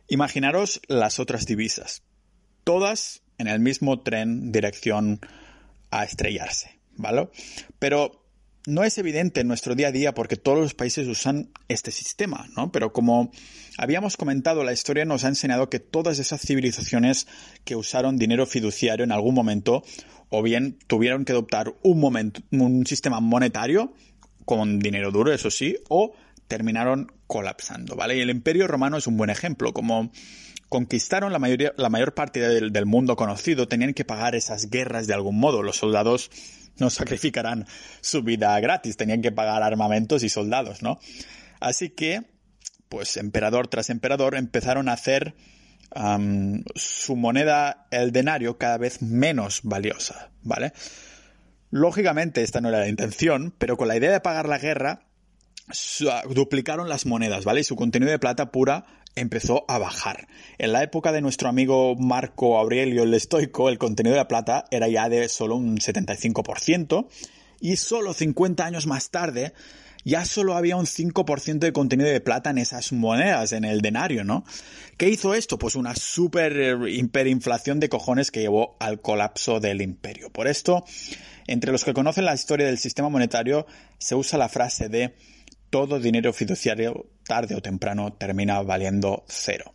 imaginaros 0.08 0.82
las 0.88 1.20
otras 1.20 1.46
divisas. 1.46 2.04
Todas 2.64 3.24
en 3.38 3.48
el 3.48 3.60
mismo 3.60 4.02
tren 4.02 4.52
dirección 4.52 5.20
a 5.92 6.04
estrellarse, 6.04 6.80
¿vale? 6.96 7.30
Pero 7.80 8.25
no 8.68 8.84
es 8.84 8.98
evidente 8.98 9.42
en 9.42 9.48
nuestro 9.48 9.76
día 9.76 9.90
a 9.90 9.92
día 9.92 10.14
porque 10.14 10.36
todos 10.36 10.60
los 10.60 10.74
países 10.74 11.08
usan 11.08 11.50
este 11.68 11.92
sistema, 11.92 12.48
¿no? 12.56 12.72
Pero 12.72 12.94
como 12.94 13.32
habíamos 13.78 14.18
comentado, 14.18 14.64
la 14.64 14.74
historia 14.74 15.06
nos 15.06 15.24
ha 15.24 15.28
enseñado 15.28 15.70
que 15.70 15.80
todas 15.80 16.20
esas 16.20 16.42
civilizaciones 16.42 17.28
que 17.64 17.76
usaron 17.76 18.18
dinero 18.18 18.46
fiduciario 18.46 19.04
en 19.04 19.12
algún 19.12 19.36
momento 19.36 19.84
o 20.30 20.42
bien 20.42 20.78
tuvieron 20.88 21.26
que 21.26 21.34
adoptar 21.34 21.76
un, 21.84 22.86
sistema 22.86 23.20
monetario 23.20 23.94
con 24.46 24.80
dinero 24.80 25.12
duro, 25.12 25.32
eso 25.34 25.52
sí, 25.52 25.78
o 25.90 26.14
terminaron 26.48 27.12
colapsando, 27.28 27.96
¿vale? 27.96 28.18
Y 28.18 28.22
el 28.22 28.30
Imperio 28.30 28.68
Romano 28.68 28.98
es 28.98 29.08
un 29.08 29.18
buen 29.18 29.30
ejemplo, 29.30 29.74
como 29.74 30.12
conquistaron 30.76 31.32
la, 31.32 31.40
mayoría, 31.40 31.72
la 31.78 31.88
mayor 31.88 32.14
parte 32.14 32.42
del, 32.42 32.86
mundo 32.86 33.16
conocido, 33.16 33.66
tenían 33.66 33.94
que 33.94 34.04
pagar 34.04 34.36
esas 34.36 34.70
guerras 34.70 35.08
de 35.08 35.14
algún 35.14 35.40
modo, 35.40 35.64
los 35.64 35.78
soldados 35.78 36.30
no 36.80 36.90
sacrificarán 36.90 37.66
su 38.02 38.24
vida 38.24 38.60
gratis, 38.60 38.98
tenían 38.98 39.22
que 39.22 39.32
pagar 39.32 39.64
armamentos 39.64 40.22
y 40.22 40.28
soldados, 40.28 40.84
¿no? 40.84 41.00
Así 41.62 41.92
que, 41.92 42.24
pues 42.90 43.16
emperador 43.16 43.70
tras 43.70 43.90
emperador 43.90 44.36
empezaron 44.36 44.90
a 44.90 44.94
hacer 44.94 45.34
su 46.76 47.16
moneda, 47.16 47.88
el 47.90 48.12
denario, 48.12 48.58
cada 48.58 48.78
vez 48.78 49.02
menos 49.02 49.62
valiosa, 49.64 50.30
¿vale? 50.42 50.74
Lógicamente 51.72 52.44
esta 52.44 52.60
no 52.60 52.68
era 52.68 52.80
la 52.80 52.90
intención, 52.90 53.56
pero 53.58 53.78
con 53.78 53.88
la 53.88 53.96
idea 53.96 54.12
de 54.12 54.20
pagar 54.20 54.50
la 54.50 54.58
guerra, 54.58 55.06
duplicaron 56.32 56.90
las 56.90 57.06
monedas, 57.06 57.46
¿vale? 57.46 57.62
Y 57.62 57.64
su 57.64 57.78
contenido 57.78 58.12
de 58.12 58.20
plata 58.20 58.52
pura 58.52 59.05
empezó 59.16 59.66
a 59.68 59.78
bajar. 59.78 60.28
En 60.58 60.72
la 60.72 60.84
época 60.84 61.12
de 61.12 61.22
nuestro 61.22 61.50
amigo 61.50 61.96
Marco 61.96 62.58
Aurelio 62.58 63.04
el 63.04 63.14
Estoico, 63.14 63.70
el 63.70 63.78
contenido 63.78 64.16
de 64.16 64.26
plata 64.26 64.66
era 64.72 64.88
ya 64.88 65.10
de 65.10 65.28
solo 65.30 65.56
un 65.56 65.78
75% 65.78 67.08
y 67.62 67.78
solo 67.78 68.14
50 68.14 68.66
años 68.66 68.88
más 68.88 69.10
tarde 69.10 69.54
ya 70.06 70.24
solo 70.24 70.56
había 70.56 70.78
un 70.78 70.86
5% 70.86 71.58
de 71.58 71.74
contenido 71.74 72.10
de 72.10 72.22
plata 72.22 72.52
en 72.52 72.60
esas 72.60 72.94
monedas, 72.94 73.52
en 73.54 73.66
el 73.66 73.82
denario, 73.82 74.24
¿no? 74.24 74.46
¿Qué 74.98 75.10
hizo 75.10 75.34
esto? 75.34 75.58
Pues 75.58 75.76
una 75.76 75.96
super 75.96 76.56
eh, 76.56 76.92
hiperinflación 76.92 77.80
de 77.80 77.90
cojones 77.90 78.30
que 78.30 78.42
llevó 78.42 78.78
al 78.80 79.02
colapso 79.02 79.60
del 79.60 79.82
imperio. 79.82 80.30
Por 80.30 80.48
esto, 80.48 80.86
entre 81.48 81.72
los 81.72 81.84
que 81.84 81.96
conocen 81.96 82.26
la 82.26 82.36
historia 82.36 82.68
del 82.68 82.78
sistema 82.78 83.10
monetario, 83.10 83.66
se 83.98 84.14
usa 84.14 84.38
la 84.38 84.48
frase 84.48 84.90
de 84.90 85.16
todo 85.76 86.00
dinero 86.00 86.32
fiduciario 86.32 87.12
tarde 87.28 87.54
o 87.54 87.62
temprano 87.62 88.14
termina 88.14 88.62
valiendo 88.62 89.26
cero. 89.28 89.74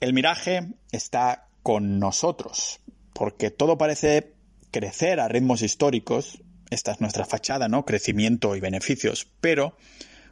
El 0.00 0.12
miraje 0.12 0.68
está 0.92 1.48
con 1.62 1.98
nosotros, 1.98 2.80
porque 3.14 3.50
todo 3.50 3.78
parece 3.78 4.34
crecer 4.70 5.18
a 5.18 5.28
ritmos 5.28 5.62
históricos 5.62 6.42
esta 6.68 6.92
es 6.92 7.00
nuestra 7.00 7.24
fachada, 7.24 7.68
¿no? 7.68 7.86
Crecimiento 7.86 8.54
y 8.54 8.60
beneficios. 8.60 9.26
Pero, 9.40 9.78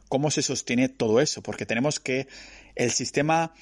¿cómo 0.09 0.29
se 0.29 0.43
sostiene 0.43 0.89
todo 0.89 1.21
eso? 1.21 1.41
Porque 1.41 1.65
tenemos 1.65 1.99
que 1.99 2.27
el 2.75 2.91
sistema 2.91 3.55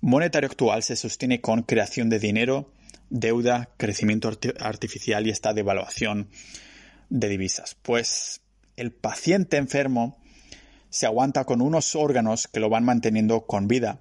monetario 0.00 0.48
actual 0.48 0.84
se 0.84 0.94
sostiene 0.94 1.40
con 1.40 1.62
creación 1.64 2.10
de 2.10 2.20
dinero, 2.20 2.72
deuda, 3.08 3.70
crecimiento 3.76 4.30
artificial 4.60 5.26
y 5.26 5.30
esta 5.30 5.52
devaluación 5.52 6.30
de 7.08 7.28
divisas. 7.28 7.74
Pues 7.82 8.42
el 8.76 8.92
paciente 8.92 9.56
enfermo 9.56 10.20
se 10.90 11.06
aguanta 11.06 11.44
con 11.44 11.62
unos 11.62 11.94
órganos 11.94 12.48
que 12.48 12.60
lo 12.60 12.68
van 12.68 12.84
manteniendo 12.84 13.46
con 13.46 13.68
vida 13.68 14.00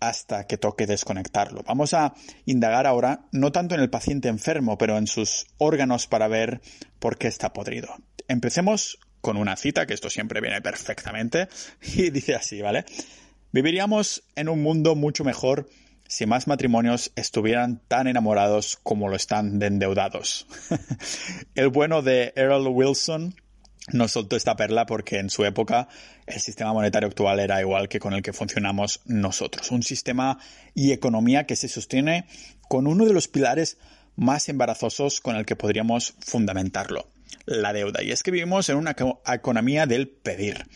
hasta 0.00 0.46
que 0.46 0.58
toque 0.58 0.86
desconectarlo. 0.86 1.62
Vamos 1.66 1.94
a 1.94 2.14
indagar 2.44 2.86
ahora 2.86 3.26
no 3.30 3.52
tanto 3.52 3.74
en 3.74 3.80
el 3.80 3.90
paciente 3.90 4.28
enfermo, 4.28 4.76
pero 4.76 4.98
en 4.98 5.06
sus 5.06 5.46
órganos 5.58 6.08
para 6.08 6.28
ver 6.28 6.60
por 6.98 7.18
qué 7.18 7.28
está 7.28 7.52
podrido. 7.52 7.88
Empecemos 8.26 8.98
con 9.20 9.36
una 9.36 9.56
cita, 9.56 9.86
que 9.86 9.94
esto 9.94 10.10
siempre 10.10 10.40
viene 10.40 10.60
perfectamente, 10.60 11.48
y 11.94 12.10
dice 12.10 12.34
así, 12.34 12.60
¿vale? 12.60 12.84
Viviríamos 13.52 14.24
en 14.34 14.48
un 14.48 14.62
mundo 14.62 14.96
mucho 14.96 15.24
mejor 15.24 15.68
si 16.08 16.26
más 16.26 16.46
matrimonios 16.46 17.12
estuvieran 17.16 17.80
tan 17.88 18.06
enamorados 18.06 18.78
como 18.82 19.08
lo 19.08 19.16
están 19.16 19.58
de 19.58 19.66
endeudados. 19.66 20.46
el 21.54 21.68
bueno 21.68 22.02
de 22.02 22.32
Earl 22.34 22.66
Wilson 22.66 23.34
nos 23.90 24.12
soltó 24.12 24.36
esta 24.36 24.56
perla 24.56 24.86
porque 24.86 25.18
en 25.18 25.28
su 25.28 25.44
época 25.44 25.88
el 26.26 26.40
sistema 26.40 26.72
monetario 26.72 27.08
actual 27.08 27.40
era 27.40 27.60
igual 27.60 27.88
que 27.88 27.98
con 27.98 28.14
el 28.14 28.22
que 28.22 28.32
funcionamos 28.32 29.00
nosotros. 29.06 29.70
Un 29.70 29.82
sistema 29.82 30.38
y 30.74 30.92
economía 30.92 31.46
que 31.46 31.56
se 31.56 31.68
sostiene 31.68 32.26
con 32.68 32.86
uno 32.86 33.04
de 33.04 33.12
los 33.12 33.28
pilares 33.28 33.78
más 34.14 34.48
embarazosos 34.48 35.20
con 35.20 35.36
el 35.36 35.46
que 35.46 35.56
podríamos 35.56 36.14
fundamentarlo, 36.20 37.08
la 37.44 37.72
deuda. 37.72 38.02
Y 38.02 38.12
es 38.12 38.22
que 38.22 38.30
vivimos 38.30 38.68
en 38.68 38.76
una 38.76 38.94
economía 39.26 39.86
del 39.86 40.08
pedir. 40.08 40.66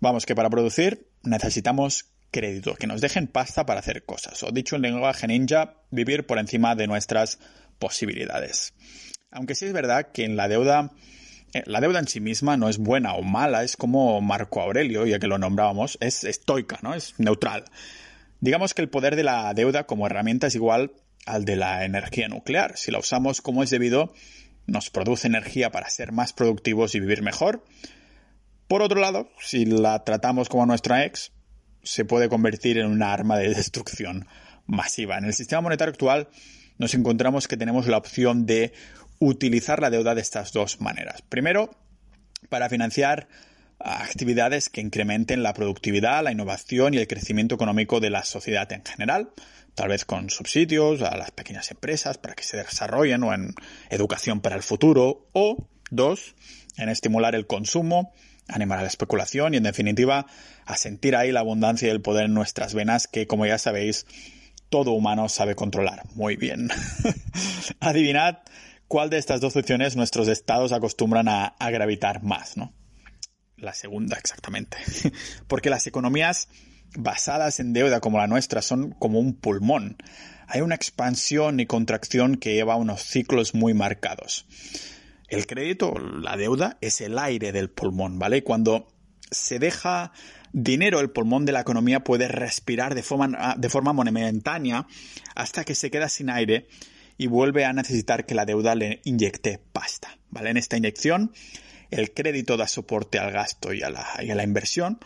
Vamos, 0.00 0.26
que 0.26 0.34
para 0.34 0.50
producir 0.50 1.08
necesitamos 1.22 2.10
crédito, 2.30 2.74
que 2.74 2.86
nos 2.86 3.00
dejen 3.00 3.26
pasta 3.26 3.64
para 3.64 3.80
hacer 3.80 4.04
cosas. 4.04 4.42
O 4.42 4.50
dicho 4.50 4.76
en 4.76 4.82
lenguaje 4.82 5.26
ninja, 5.26 5.74
vivir 5.90 6.26
por 6.26 6.38
encima 6.38 6.74
de 6.74 6.86
nuestras 6.86 7.38
posibilidades. 7.78 8.74
Aunque 9.30 9.54
sí 9.54 9.66
es 9.66 9.72
verdad 9.72 10.12
que 10.12 10.24
en 10.24 10.36
la 10.36 10.48
deuda 10.48 10.92
la 11.66 11.80
deuda 11.80 12.00
en 12.00 12.08
sí 12.08 12.20
misma 12.20 12.56
no 12.56 12.68
es 12.68 12.78
buena 12.78 13.14
o 13.14 13.22
mala, 13.22 13.62
es 13.62 13.76
como 13.76 14.20
Marco 14.20 14.60
Aurelio, 14.60 15.06
ya 15.06 15.18
que 15.18 15.26
lo 15.26 15.38
nombrábamos, 15.38 15.98
es 16.00 16.24
estoica, 16.24 16.78
¿no? 16.82 16.94
Es 16.94 17.14
neutral. 17.18 17.64
Digamos 18.40 18.74
que 18.74 18.82
el 18.82 18.88
poder 18.88 19.16
de 19.16 19.24
la 19.24 19.54
deuda 19.54 19.84
como 19.84 20.06
herramienta 20.06 20.48
es 20.48 20.54
igual 20.54 20.92
al 21.26 21.44
de 21.44 21.56
la 21.56 21.84
energía 21.84 22.28
nuclear. 22.28 22.76
Si 22.76 22.90
la 22.90 22.98
usamos 22.98 23.40
como 23.40 23.62
es 23.62 23.70
debido, 23.70 24.12
nos 24.66 24.90
produce 24.90 25.26
energía 25.26 25.70
para 25.70 25.88
ser 25.88 26.12
más 26.12 26.32
productivos 26.32 26.94
y 26.94 27.00
vivir 27.00 27.22
mejor. 27.22 27.64
Por 28.68 28.82
otro 28.82 29.00
lado, 29.00 29.28
si 29.40 29.64
la 29.64 30.04
tratamos 30.04 30.48
como 30.48 30.66
nuestra 30.66 31.04
ex, 31.04 31.32
se 31.82 32.04
puede 32.04 32.28
convertir 32.28 32.78
en 32.78 32.86
una 32.86 33.12
arma 33.12 33.38
de 33.38 33.54
destrucción 33.54 34.26
masiva. 34.66 35.18
En 35.18 35.24
el 35.24 35.34
sistema 35.34 35.60
monetario 35.60 35.92
actual 35.92 36.28
nos 36.78 36.94
encontramos 36.94 37.46
que 37.46 37.56
tenemos 37.56 37.86
la 37.86 37.98
opción 37.98 38.46
de 38.46 38.72
utilizar 39.18 39.80
la 39.80 39.90
deuda 39.90 40.14
de 40.14 40.20
estas 40.20 40.52
dos 40.52 40.80
maneras. 40.80 41.22
Primero, 41.22 41.70
para 42.48 42.68
financiar 42.68 43.28
actividades 43.78 44.68
que 44.68 44.80
incrementen 44.80 45.42
la 45.42 45.54
productividad, 45.54 46.24
la 46.24 46.32
innovación 46.32 46.94
y 46.94 46.98
el 46.98 47.06
crecimiento 47.06 47.54
económico 47.54 48.00
de 48.00 48.10
la 48.10 48.24
sociedad 48.24 48.70
en 48.72 48.84
general, 48.84 49.30
tal 49.74 49.88
vez 49.88 50.04
con 50.04 50.30
subsidios 50.30 51.02
a 51.02 51.16
las 51.16 51.30
pequeñas 51.32 51.70
empresas 51.70 52.18
para 52.18 52.34
que 52.34 52.44
se 52.44 52.56
desarrollen 52.56 53.22
o 53.24 53.34
en 53.34 53.54
educación 53.90 54.40
para 54.40 54.56
el 54.56 54.62
futuro, 54.62 55.28
o 55.32 55.68
dos, 55.90 56.34
en 56.76 56.88
estimular 56.88 57.34
el 57.34 57.46
consumo, 57.46 58.12
animar 58.48 58.78
a 58.78 58.82
la 58.82 58.88
especulación 58.88 59.54
y 59.54 59.58
en 59.58 59.62
definitiva 59.62 60.26
a 60.64 60.76
sentir 60.76 61.16
ahí 61.16 61.32
la 61.32 61.40
abundancia 61.40 61.88
y 61.88 61.90
el 61.90 62.00
poder 62.00 62.26
en 62.26 62.34
nuestras 62.34 62.74
venas 62.74 63.06
que 63.06 63.26
como 63.26 63.46
ya 63.46 63.58
sabéis 63.58 64.06
todo 64.70 64.92
humano 64.92 65.28
sabe 65.28 65.54
controlar 65.54 66.02
muy 66.14 66.36
bien. 66.36 66.68
Adivinad 67.80 68.38
cuál 68.88 69.10
de 69.10 69.18
estas 69.18 69.40
dos 69.40 69.56
opciones 69.56 69.96
nuestros 69.96 70.28
estados 70.28 70.72
acostumbran 70.72 71.28
a, 71.28 71.54
gravitar 71.70 72.22
más, 72.22 72.56
¿no? 72.56 72.72
La 73.56 73.74
segunda, 73.74 74.16
exactamente. 74.16 74.78
Porque 75.48 75.70
las 75.70 75.86
economías 75.86 76.48
basadas 76.96 77.60
en 77.60 77.72
deuda 77.72 78.00
como 78.00 78.18
la 78.18 78.26
nuestra 78.26 78.62
son 78.62 78.92
como 78.92 79.18
un 79.18 79.34
pulmón. 79.34 79.96
Hay 80.46 80.60
una 80.60 80.74
expansión 80.74 81.60
y 81.60 81.66
contracción 81.66 82.36
que 82.36 82.54
lleva 82.54 82.76
unos 82.76 83.02
ciclos 83.02 83.54
muy 83.54 83.74
marcados. 83.74 84.46
El 85.28 85.46
crédito, 85.46 85.94
la 85.98 86.36
deuda, 86.36 86.78
es 86.80 87.00
el 87.00 87.18
aire 87.18 87.52
del 87.52 87.70
pulmón, 87.70 88.18
¿vale? 88.18 88.44
Cuando 88.44 88.88
se 89.30 89.58
deja 89.58 90.12
dinero, 90.52 91.00
el 91.00 91.10
pulmón 91.10 91.44
de 91.44 91.52
la 91.52 91.60
economía 91.60 92.04
puede 92.04 92.28
respirar 92.28 92.94
de 92.94 93.02
forma, 93.02 93.56
de 93.56 93.68
forma 93.68 93.92
momentánea 93.92 94.86
hasta 95.34 95.64
que 95.64 95.74
se 95.74 95.90
queda 95.90 96.08
sin 96.08 96.30
aire 96.30 96.68
y 97.16 97.26
vuelve 97.26 97.64
a 97.64 97.72
necesitar 97.72 98.26
que 98.26 98.34
la 98.34 98.44
deuda 98.44 98.74
le 98.74 99.00
inyecte 99.04 99.60
pasta. 99.72 100.18
¿vale? 100.30 100.50
En 100.50 100.56
esta 100.56 100.76
inyección, 100.76 101.32
el 101.90 102.12
crédito 102.12 102.56
da 102.56 102.66
soporte 102.66 103.18
al 103.18 103.32
gasto 103.32 103.72
y 103.72 103.82
a 103.82 103.90
la, 103.90 104.44
inversión. 104.44 104.98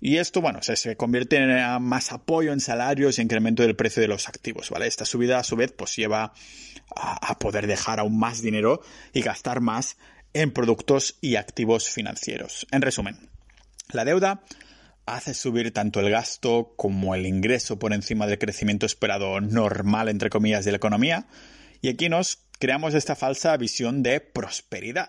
Y 0.00 0.16
esto, 0.16 0.40
bueno, 0.40 0.60
se, 0.62 0.96
convierte 0.96 1.36
en 1.36 1.82
más 1.82 2.10
apoyo 2.12 2.52
en 2.52 2.60
salarios 2.60 3.18
y 3.18 3.22
incremento 3.22 3.62
del 3.62 3.76
precio 3.76 4.00
de 4.00 4.08
los 4.08 4.28
activos, 4.28 4.70
¿vale? 4.70 4.88
Esta 4.88 5.04
subida, 5.04 5.38
a 5.38 5.44
su 5.44 5.54
vez, 5.54 5.72
pues 5.72 5.94
lleva 5.94 6.32
a 6.96 7.38
poder 7.38 7.68
dejar 7.68 8.00
aún 8.00 8.18
más 8.18 8.42
dinero 8.42 8.82
y 9.12 9.22
gastar 9.22 9.60
más 9.60 9.96
en 10.34 10.50
productos 10.50 11.18
y 11.20 11.36
activos 11.36 11.88
financieros. 11.88 12.66
En 12.70 12.82
resumen, 12.82 13.30
la 13.92 14.04
deuda 14.04 14.42
hace 15.06 15.34
subir 15.34 15.72
tanto 15.72 16.00
el 16.00 16.10
gasto 16.10 16.74
como 16.76 17.14
el 17.14 17.26
ingreso 17.26 17.78
por 17.78 17.92
encima 17.92 18.26
del 18.26 18.38
crecimiento 18.38 18.86
esperado 18.86 19.40
normal, 19.40 20.08
entre 20.08 20.30
comillas, 20.30 20.64
de 20.64 20.72
la 20.72 20.76
economía. 20.76 21.26
Y 21.80 21.88
aquí 21.88 22.08
nos 22.08 22.38
creamos 22.58 22.94
esta 22.94 23.16
falsa 23.16 23.56
visión 23.56 24.02
de 24.02 24.20
prosperidad. 24.20 25.08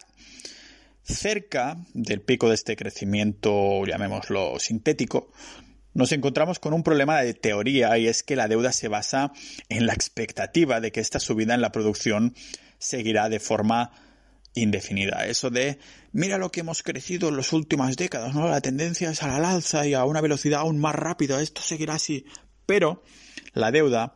Cerca 1.03 1.77
del 1.93 2.21
pico 2.21 2.47
de 2.49 2.55
este 2.55 2.75
crecimiento, 2.75 3.85
llamémoslo 3.85 4.57
sintético, 4.59 5.31
nos 5.93 6.11
encontramos 6.11 6.57
con 6.57 6.73
un 6.73 6.81
problema 6.81 7.21
de 7.21 7.35
teoría 7.35 7.97
y 7.99 8.07
es 8.07 8.23
que 8.23 8.35
la 8.35 8.47
deuda 8.47 8.71
se 8.71 8.87
basa 8.87 9.31
en 9.69 9.85
la 9.85 9.93
expectativa 9.93 10.81
de 10.81 10.91
que 10.91 11.01
esta 11.01 11.19
subida 11.19 11.53
en 11.53 11.61
la 11.61 11.71
producción 11.71 12.33
seguirá 12.79 13.29
de 13.29 13.39
forma 13.39 13.91
indefinida. 14.55 15.25
Eso 15.25 15.49
de, 15.49 15.79
mira 16.11 16.37
lo 16.37 16.51
que 16.51 16.61
hemos 16.61 16.83
crecido 16.83 17.29
en 17.29 17.37
las 17.37 17.53
últimas 17.53 17.95
décadas, 17.95 18.33
¿no? 18.33 18.47
La 18.47 18.61
tendencia 18.61 19.09
es 19.09 19.23
a 19.23 19.39
la 19.39 19.51
alza 19.51 19.87
y 19.87 19.93
a 19.93 20.05
una 20.05 20.21
velocidad 20.21 20.61
aún 20.61 20.79
más 20.79 20.95
rápida. 20.95 21.41
Esto 21.41 21.61
seguirá 21.61 21.95
así. 21.95 22.25
Pero 22.65 23.03
la 23.53 23.71
deuda 23.71 24.15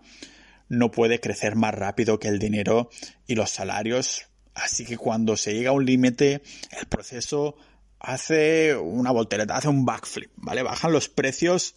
no 0.70 0.92
puede 0.92 1.20
crecer 1.20 1.56
más 1.56 1.74
rápido 1.74 2.20
que 2.20 2.28
el 2.28 2.40
dinero 2.40 2.90
y 3.26 3.36
los 3.36 3.50
salarios. 3.50 4.26
Así 4.54 4.86
que 4.86 4.98
cuando 4.98 5.38
se 5.38 5.54
llega 5.54 5.70
a 5.70 5.74
un 5.74 5.86
límite, 5.86 6.42
el 6.80 6.88
proceso 6.88 7.56
hace 8.00 8.76
una 8.76 9.12
voltereta, 9.12 9.56
hace 9.56 9.70
un 9.70 9.86
backflip, 9.86 10.32
¿vale? 10.36 10.64
Bajan 10.64 10.92
los 10.92 11.10
precios 11.10 11.76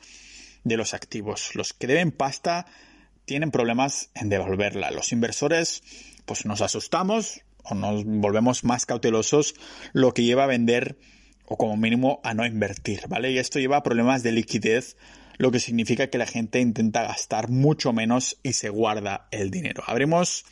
de 0.64 0.76
los 0.76 0.94
activos. 0.94 1.54
Los 1.54 1.72
que 1.72 1.86
deben 1.86 2.12
pasta 2.12 2.66
tienen 3.24 3.50
problemas 3.50 4.10
en 4.14 4.28
devolverla. 4.28 4.90
Los 4.90 5.12
inversores, 5.12 5.82
pues 6.24 6.46
nos 6.46 6.60
asustamos, 6.60 7.42
o 7.64 7.74
nos 7.74 8.04
volvemos 8.04 8.64
más 8.64 8.86
cautelosos, 8.86 9.54
lo 9.92 10.14
que 10.14 10.24
lleva 10.24 10.44
a 10.44 10.48
vender 10.48 10.98
o 11.46 11.56
como 11.56 11.76
mínimo 11.76 12.20
a 12.22 12.32
no 12.34 12.46
invertir, 12.46 13.02
¿vale? 13.08 13.32
Y 13.32 13.38
esto 13.38 13.58
lleva 13.58 13.78
a 13.78 13.82
problemas 13.82 14.22
de 14.22 14.32
liquidez, 14.32 14.96
lo 15.38 15.50
que 15.50 15.58
significa 15.58 16.08
que 16.08 16.18
la 16.18 16.26
gente 16.26 16.60
intenta 16.60 17.02
gastar 17.02 17.48
mucho 17.48 17.92
menos 17.92 18.38
y 18.42 18.52
se 18.52 18.68
guarda 18.68 19.26
el 19.30 19.50
dinero. 19.50 19.82
Abrimos 19.86 20.44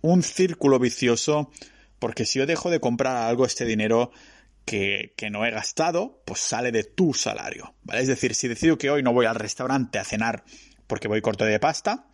un 0.00 0.22
círculo 0.22 0.78
vicioso 0.78 1.50
porque 1.98 2.24
si 2.24 2.38
yo 2.38 2.46
dejo 2.46 2.70
de 2.70 2.80
comprar 2.80 3.16
algo, 3.16 3.44
este 3.44 3.64
dinero 3.64 4.10
que, 4.64 5.14
no 5.30 5.44
he 5.44 5.50
gastado, 5.50 6.22
pues 6.24 6.40
sale 6.40 6.72
de 6.72 6.84
tu 6.84 7.14
salario, 7.14 7.74
¿vale? 7.82 8.02
Es 8.02 8.08
decir, 8.08 8.34
si 8.34 8.48
decido 8.48 8.78
que 8.78 8.90
hoy 8.90 9.02
no 9.02 9.12
voy 9.12 9.26
al 9.26 9.34
restaurante 9.34 9.98
a 9.98 10.04
cenar 10.04 10.44
porque 10.86 11.08
voy 11.08 11.20
corto 11.20 11.44
de 11.44 11.58
pasta, 11.58 12.07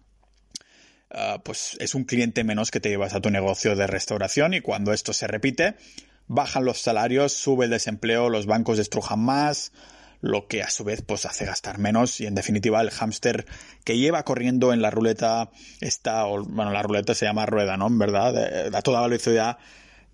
ah, 1.15 1.41
pues 1.45 1.77
es 1.81 1.95
un 1.95 2.05
cliente 2.05 2.45
menos 2.45 2.71
que 2.71 2.81
te 2.81 2.89
llevas 2.89 3.15
a 3.15 3.21
tu 3.21 3.31
negocio 3.31 3.77
de 3.77 3.87
restauración 3.87 4.55
y 4.55 4.61
cuando 4.61 4.93
esto 4.93 5.13
se 5.13 5.27
repite, 5.27 5.77
bajan 6.27 6.65
los 6.65 6.81
salarios, 6.81 7.33
sube 7.33 7.67
el 7.67 7.71
desempleo, 7.71 8.29
los 8.29 8.47
bancos 8.47 8.79
destrujan 8.79 9.21
más, 9.21 9.73
lo 10.21 10.49
que 10.49 10.63
a 10.63 10.71
su 10.71 10.85
vez 10.85 11.03
pues 11.03 11.27
hace 11.27 11.45
gastar 11.45 11.79
menos 11.79 12.21
y 12.21 12.27
en 12.27 12.35
definitiva 12.35 12.81
el 12.81 12.91
hámster 12.91 13.45
que 13.85 13.99
lleva 13.99 14.23
corriendo 14.25 14.73
en 14.73 14.81
la 14.81 14.91
ruleta 14.91 15.51
está, 15.81 16.25
bueno, 16.25 16.73
la 16.73 16.83
ruleta 16.83 17.15
se 17.15 17.27
llama 17.27 17.45
rueda, 17.45 17.77
¿no? 17.77 17.89
En 17.89 17.99
verdad, 17.99 18.75
a 18.75 18.83
toda 18.83 19.03
velocidad 19.03 19.59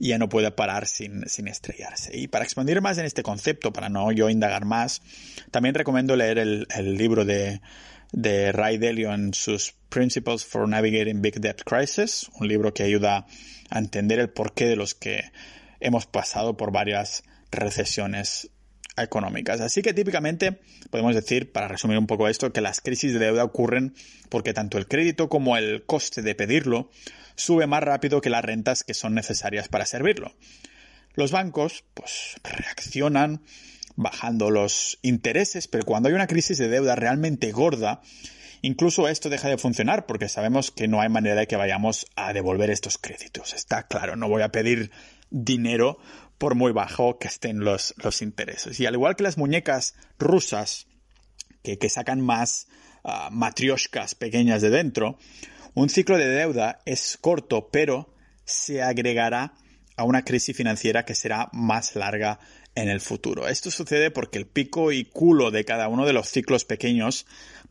ya 0.00 0.18
no 0.18 0.28
puede 0.28 0.50
parar 0.50 0.86
sin, 0.86 1.28
sin 1.28 1.46
estrellarse. 1.46 2.16
Y 2.16 2.26
para 2.26 2.44
expandir 2.44 2.80
más 2.80 2.98
en 2.98 3.04
este 3.04 3.22
concepto, 3.22 3.72
para 3.72 3.88
no 3.88 4.10
yo 4.10 4.30
indagar 4.30 4.64
más, 4.64 5.02
también 5.50 5.74
recomiendo 5.74 6.16
leer 6.16 6.38
el, 6.38 6.66
el 6.74 6.96
libro 6.96 7.24
de, 7.24 7.60
de 8.12 8.52
Ray 8.52 8.78
Dalio 8.78 9.12
en 9.12 9.34
sus 9.34 9.74
Principles 9.88 10.44
for 10.44 10.68
Navigating 10.68 11.22
Big 11.22 11.40
Debt 11.40 11.62
Crisis, 11.64 12.30
un 12.38 12.48
libro 12.48 12.72
que 12.72 12.82
ayuda 12.82 13.26
a 13.70 13.78
entender 13.78 14.18
el 14.18 14.30
porqué 14.30 14.66
de 14.66 14.76
los 14.76 14.94
que 14.94 15.32
hemos 15.80 16.06
pasado 16.06 16.56
por 16.56 16.72
varias 16.72 17.24
recesiones 17.50 18.50
económicas. 18.96 19.60
Así 19.60 19.82
que 19.82 19.94
típicamente 19.94 20.60
podemos 20.90 21.14
decir, 21.14 21.52
para 21.52 21.68
resumir 21.68 21.98
un 21.98 22.06
poco 22.06 22.28
esto, 22.28 22.52
que 22.52 22.60
las 22.60 22.80
crisis 22.80 23.12
de 23.12 23.18
deuda 23.18 23.44
ocurren 23.44 23.94
porque 24.28 24.52
tanto 24.52 24.78
el 24.78 24.86
crédito 24.86 25.28
como 25.28 25.56
el 25.56 25.84
coste 25.84 26.22
de 26.22 26.34
pedirlo 26.34 26.90
sube 27.36 27.66
más 27.66 27.82
rápido 27.82 28.20
que 28.20 28.30
las 28.30 28.44
rentas 28.44 28.84
que 28.84 28.94
son 28.94 29.14
necesarias 29.14 29.68
para 29.68 29.86
servirlo. 29.86 30.34
Los 31.14 31.32
bancos, 31.32 31.84
pues, 31.94 32.36
reaccionan 32.44 33.42
bajando 34.00 34.50
los 34.50 34.98
intereses, 35.02 35.68
pero 35.68 35.84
cuando 35.84 36.08
hay 36.08 36.14
una 36.14 36.26
crisis 36.26 36.56
de 36.56 36.68
deuda 36.68 36.96
realmente 36.96 37.52
gorda, 37.52 38.00
incluso 38.62 39.08
esto 39.08 39.28
deja 39.28 39.48
de 39.48 39.58
funcionar 39.58 40.06
porque 40.06 40.30
sabemos 40.30 40.70
que 40.70 40.88
no 40.88 41.02
hay 41.02 41.10
manera 41.10 41.34
de 41.34 41.46
que 41.46 41.56
vayamos 41.56 42.06
a 42.16 42.32
devolver 42.32 42.70
estos 42.70 42.96
créditos. 42.96 43.52
Está 43.52 43.86
claro, 43.88 44.16
no 44.16 44.26
voy 44.26 44.40
a 44.40 44.52
pedir 44.52 44.90
dinero 45.28 45.98
por 46.38 46.54
muy 46.54 46.72
bajo 46.72 47.18
que 47.18 47.28
estén 47.28 47.60
los, 47.60 47.94
los 48.02 48.22
intereses. 48.22 48.80
Y 48.80 48.86
al 48.86 48.94
igual 48.94 49.16
que 49.16 49.22
las 49.22 49.36
muñecas 49.36 49.94
rusas, 50.18 50.86
que, 51.62 51.76
sacan 51.90 52.22
más 52.22 52.68
uh, 53.04 53.30
matrioshkas 53.30 54.14
pequeñas 54.14 54.62
de 54.62 54.70
dentro, 54.70 55.18
un 55.74 55.90
ciclo 55.90 56.16
de 56.16 56.28
deuda 56.28 56.80
es 56.86 57.18
corto, 57.20 57.68
pero 57.70 58.14
se 58.46 58.80
agregará 58.80 59.52
a 59.98 60.04
una 60.04 60.24
crisis 60.24 60.56
financiera 60.56 61.04
que 61.04 61.14
será 61.14 61.50
más 61.52 61.94
larga 61.96 62.40
en 62.74 62.88
el 62.88 63.00
futuro. 63.00 63.48
Esto 63.48 63.70
sucede 63.70 64.10
porque 64.10 64.38
el 64.38 64.46
pico 64.46 64.92
y 64.92 65.04
culo 65.04 65.50
de 65.50 65.64
cada 65.64 65.88
uno 65.88 66.06
de 66.06 66.12
los 66.12 66.28
ciclos 66.28 66.64
pequeños 66.64 67.26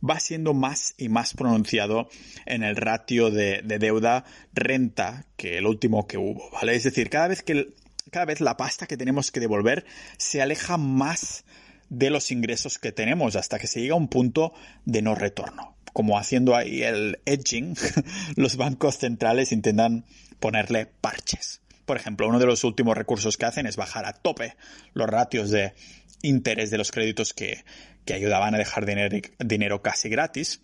va 0.07 0.19
siendo 0.19 0.53
más 0.53 0.93
y 0.97 1.09
más 1.09 1.33
pronunciado 1.33 2.09
en 2.45 2.63
el 2.63 2.75
ratio 2.75 3.31
de, 3.31 3.61
de 3.63 3.79
deuda 3.79 4.25
renta 4.53 5.25
que 5.37 5.57
el 5.57 5.65
último 5.65 6.07
que 6.07 6.17
hubo, 6.17 6.49
¿vale? 6.51 6.75
Es 6.75 6.83
decir, 6.83 7.09
cada 7.09 7.29
vez 7.29 7.43
que 7.43 7.73
cada 8.11 8.25
vez 8.25 8.41
la 8.41 8.57
pasta 8.57 8.87
que 8.87 8.97
tenemos 8.97 9.31
que 9.31 9.39
devolver 9.39 9.85
se 10.17 10.41
aleja 10.41 10.77
más 10.77 11.45
de 11.89 12.09
los 12.09 12.31
ingresos 12.31 12.79
que 12.79 12.91
tenemos 12.91 13.35
hasta 13.35 13.59
que 13.59 13.67
se 13.67 13.81
llega 13.81 13.93
a 13.93 13.97
un 13.97 14.07
punto 14.07 14.53
de 14.85 15.01
no 15.01 15.15
retorno. 15.15 15.75
Como 15.93 16.17
haciendo 16.17 16.55
ahí 16.55 16.83
el 16.83 17.19
edging, 17.25 17.75
los 18.35 18.57
bancos 18.57 18.97
centrales 18.97 19.51
intentan 19.51 20.05
ponerle 20.39 20.85
parches. 20.85 21.61
Por 21.89 21.97
ejemplo, 21.97 22.27
uno 22.27 22.37
de 22.37 22.45
los 22.45 22.63
últimos 22.65 22.95
recursos 22.95 23.35
que 23.35 23.47
hacen 23.47 23.65
es 23.65 23.75
bajar 23.75 24.05
a 24.05 24.13
tope 24.13 24.55
los 24.93 25.09
ratios 25.09 25.49
de 25.49 25.73
interés 26.21 26.69
de 26.69 26.77
los 26.77 26.91
créditos 26.91 27.33
que, 27.33 27.65
que 28.05 28.13
ayudaban 28.13 28.53
a 28.53 28.59
dejar 28.59 28.85
dinero, 28.85 29.17
dinero 29.39 29.81
casi 29.81 30.07
gratis 30.07 30.61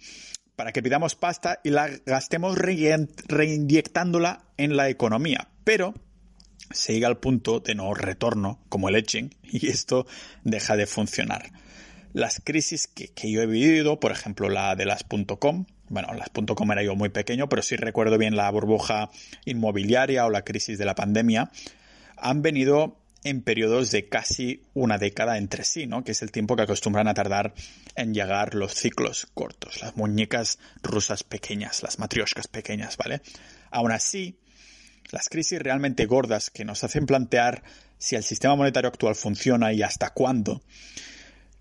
para 0.55 0.71
que 0.71 0.83
pidamos 0.83 1.15
pasta 1.15 1.61
y 1.63 1.71
la 1.71 1.89
gastemos 2.05 2.59
reinyectándola 2.59 4.45
en 4.57 4.77
la 4.77 4.87
economía. 4.87 5.47
Pero 5.63 5.95
se 6.69 6.93
llega 6.93 7.07
al 7.07 7.17
punto 7.17 7.59
de 7.59 7.73
no 7.73 7.95
retorno, 7.95 8.59
como 8.69 8.89
el 8.89 8.95
etching, 8.95 9.33
y 9.41 9.69
esto 9.69 10.05
deja 10.43 10.75
de 10.75 10.85
funcionar. 10.85 11.51
Las 12.13 12.39
crisis 12.39 12.85
que, 12.85 13.09
yo 13.31 13.41
he 13.41 13.47
vivido, 13.47 13.99
por 13.99 14.11
ejemplo 14.11 14.47
la 14.47 14.75
de 14.75 14.85
las 14.85 15.03
.com, 15.39 15.65
bueno, 15.89 16.13
las 16.13 16.29
.com 16.29 16.71
era 16.71 16.83
yo 16.83 16.95
muy 16.95 17.09
pequeño, 17.09 17.49
pero 17.49 17.61
sí 17.61 17.75
recuerdo 17.75 18.17
bien 18.17 18.35
la 18.35 18.49
burbuja 18.49 19.09
inmobiliaria 19.45 20.25
o 20.25 20.29
la 20.29 20.43
crisis 20.43 20.77
de 20.77 20.85
la 20.85 20.95
pandemia, 20.95 21.51
han 22.17 22.41
venido 22.41 22.97
en 23.23 23.41
periodos 23.41 23.89
de 23.89 24.07
casi 24.07 24.61
una 24.75 24.99
década 24.99 25.37
entre 25.37 25.63
sí, 25.63 25.87
¿no? 25.87 26.03
Que 26.03 26.11
es 26.11 26.21
el 26.21 26.31
tiempo 26.31 26.55
que 26.55 26.61
acostumbran 26.61 27.07
a 27.07 27.15
tardar 27.15 27.55
en 27.95 28.13
llegar 28.13 28.53
los 28.53 28.73
ciclos 28.75 29.27
cortos, 29.33 29.81
las 29.81 29.97
muñecas 29.97 30.59
rusas 30.83 31.23
pequeñas, 31.23 31.81
las 31.81 31.97
matrioshkas 31.97 32.47
pequeñas, 32.47 32.97
¿vale? 32.97 33.21
Aún 33.71 33.91
así, 33.91 34.37
las 35.11 35.27
crisis 35.29 35.59
realmente 35.59 36.05
gordas 36.05 36.51
que 36.51 36.65
nos 36.65 36.83
hacen 36.83 37.07
plantear 37.07 37.63
si 37.97 38.15
el 38.15 38.23
sistema 38.23 38.55
monetario 38.55 38.89
actual 38.89 39.15
funciona 39.15 39.73
y 39.73 39.81
hasta 39.81 40.11
cuándo, 40.11 40.61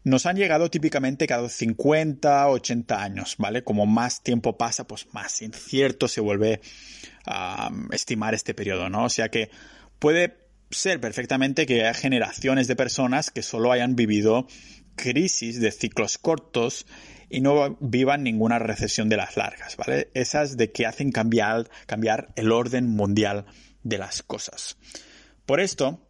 nos 0.05 0.27
han 0.27 0.37
llegado 0.37 0.71
típicamente 0.71 1.27
cada 1.27 1.49
50, 1.49 2.49
80 2.49 3.03
años, 3.03 3.37
¿vale? 3.39 3.65
Como 3.65 3.87
más 3.87 4.23
tiempo 4.23 4.57
pasa, 4.57 4.87
pues 4.87 5.13
más 5.13 5.43
incierto 5.43 6.09
se 6.09 6.21
vuelve 6.21 6.61
a 7.27 7.71
estimar 7.91 8.35
este 8.35 8.55
periodo, 8.55 8.91
¿no? 8.91 9.05
O 9.05 9.09
sea 9.09 9.31
que 9.31 9.51
puede 9.99 10.37
ser 10.71 11.01
perfectamente 11.01 11.67
que 11.67 11.81
haya 11.81 11.95
generaciones 11.95 12.69
de 12.69 12.77
personas 12.77 13.31
que 13.31 13.43
solo 13.43 13.73
hayan 13.73 13.97
vivido 13.97 14.47
crisis 14.95 15.61
de 15.61 15.73
ciclos 15.73 16.19
cortos 16.19 16.87
y 17.31 17.41
no 17.41 17.77
vivan 17.81 18.23
ninguna 18.23 18.59
recesión 18.59 19.09
de 19.09 19.17
las 19.17 19.37
largas, 19.37 19.77
¿vale? 19.77 20.11
Esas 20.15 20.57
de 20.57 20.71
que 20.71 20.87
hacen 20.87 21.11
cambiar, 21.11 21.69
cambiar 21.87 22.29
el 22.37 22.53
orden 22.53 22.89
mundial 22.89 23.47
de 23.83 23.99
las 23.99 24.23
cosas. 24.23 24.77
Por 25.47 25.61
esto, 25.61 26.07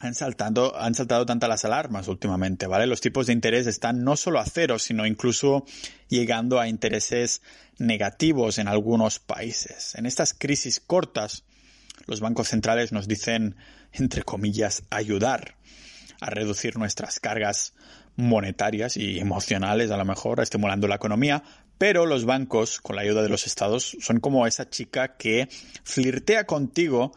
han 0.00 0.14
saltado, 0.14 0.78
han 0.78 0.94
saltado 0.94 1.24
tantas 1.24 1.48
las 1.48 1.64
alarmas 1.64 2.08
últimamente, 2.08 2.66
¿vale? 2.66 2.86
Los 2.86 3.00
tipos 3.00 3.26
de 3.26 3.32
interés 3.32 3.66
están 3.66 4.04
no 4.04 4.16
solo 4.16 4.40
a 4.40 4.44
cero, 4.44 4.78
sino 4.78 5.06
incluso 5.06 5.64
llegando 6.08 6.60
a 6.60 6.68
intereses 6.68 7.42
negativos 7.78 8.58
en 8.58 8.68
algunos 8.68 9.18
países. 9.18 9.94
En 9.94 10.06
estas 10.06 10.34
crisis 10.34 10.80
cortas, 10.80 11.44
los 12.06 12.20
bancos 12.20 12.48
centrales 12.48 12.92
nos 12.92 13.08
dicen, 13.08 13.56
entre 13.92 14.22
comillas, 14.22 14.82
ayudar 14.90 15.56
a 16.20 16.30
reducir 16.30 16.76
nuestras 16.76 17.20
cargas 17.20 17.74
monetarias 18.16 18.96
y 18.96 19.18
emocionales, 19.18 19.90
a 19.90 19.96
lo 19.96 20.04
mejor, 20.04 20.40
estimulando 20.40 20.88
la 20.88 20.96
economía, 20.96 21.42
pero 21.78 22.06
los 22.06 22.24
bancos, 22.24 22.80
con 22.80 22.96
la 22.96 23.02
ayuda 23.02 23.22
de 23.22 23.28
los 23.28 23.46
estados, 23.46 23.96
son 24.00 24.20
como 24.20 24.46
esa 24.46 24.70
chica 24.70 25.16
que 25.16 25.48
flirtea 25.84 26.44
contigo, 26.44 27.12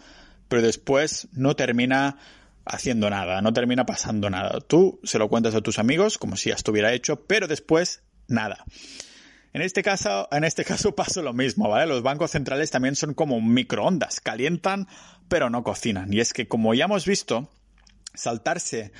pero 0.50 0.62
después 0.62 1.30
no 1.32 1.56
termina 1.56 2.18
haciendo 2.70 3.10
nada, 3.10 3.42
no 3.42 3.52
termina 3.52 3.86
pasando 3.86 4.30
nada. 4.30 4.60
Tú 4.62 5.00
se 5.04 5.18
lo 5.18 5.28
cuentas 5.28 5.56
a 5.56 5.62
tus 5.62 5.80
amigos 5.80 6.18
como 6.18 6.38
si 6.38 6.50
ya 6.50 6.56
estuviera 6.56 6.94
hecho, 6.94 7.26
pero 7.26 7.48
después 7.48 8.04
nada. 8.28 8.64
En 9.52 9.64
este 9.64 9.82
caso, 9.82 10.28
en 10.32 10.44
este 10.44 10.64
caso 10.72 10.96
pasa 10.96 11.22
lo 11.22 11.34
mismo, 11.34 11.68
¿vale? 11.68 11.88
Los 11.88 12.04
bancos 12.04 12.32
centrales 12.32 12.70
también 12.72 12.96
son 12.96 13.14
como 13.14 13.42
microondas, 13.42 14.22
calientan, 14.22 14.88
pero 15.28 15.50
no 15.50 15.64
cocinan. 15.64 16.14
Y 16.14 16.20
es 16.20 16.32
que 16.32 16.48
como 16.48 16.74
ya 16.74 16.86
hemos 16.86 17.06
visto, 17.06 17.50
saltarse 18.14 18.92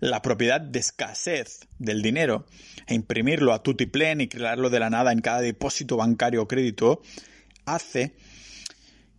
la 0.00 0.22
propiedad 0.22 0.60
de 0.60 0.78
escasez 0.78 1.68
del 1.78 2.02
dinero 2.02 2.46
e 2.86 2.94
imprimirlo 2.94 3.52
a 3.52 3.62
tutiplén 3.62 4.20
y 4.20 4.28
crearlo 4.28 4.70
de 4.70 4.80
la 4.80 4.90
nada 4.90 5.12
en 5.12 5.20
cada 5.20 5.40
depósito 5.40 5.96
bancario 5.96 6.42
o 6.42 6.48
crédito 6.48 7.02
hace 7.66 8.14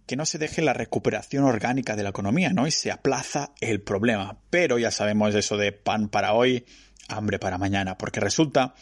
que 0.09 0.15
no 0.15 0.25
se 0.25 0.39
deje 0.39 0.63
la 0.63 0.73
recuperación 0.73 1.43
orgánica 1.43 1.95
de 1.95 2.01
la 2.01 2.09
economía, 2.09 2.51
¿no? 2.51 2.65
Y 2.65 2.71
se 2.71 2.89
aplaza 2.89 3.53
el 3.61 3.79
problema. 3.79 4.39
Pero 4.49 4.79
ya 4.79 4.89
sabemos 4.89 5.35
eso 5.35 5.55
de 5.55 5.71
pan 5.71 6.09
para 6.09 6.33
hoy, 6.33 6.65
hambre 7.07 7.37
para 7.37 7.59
mañana, 7.59 7.95
porque 7.95 8.19
resulta 8.19 8.73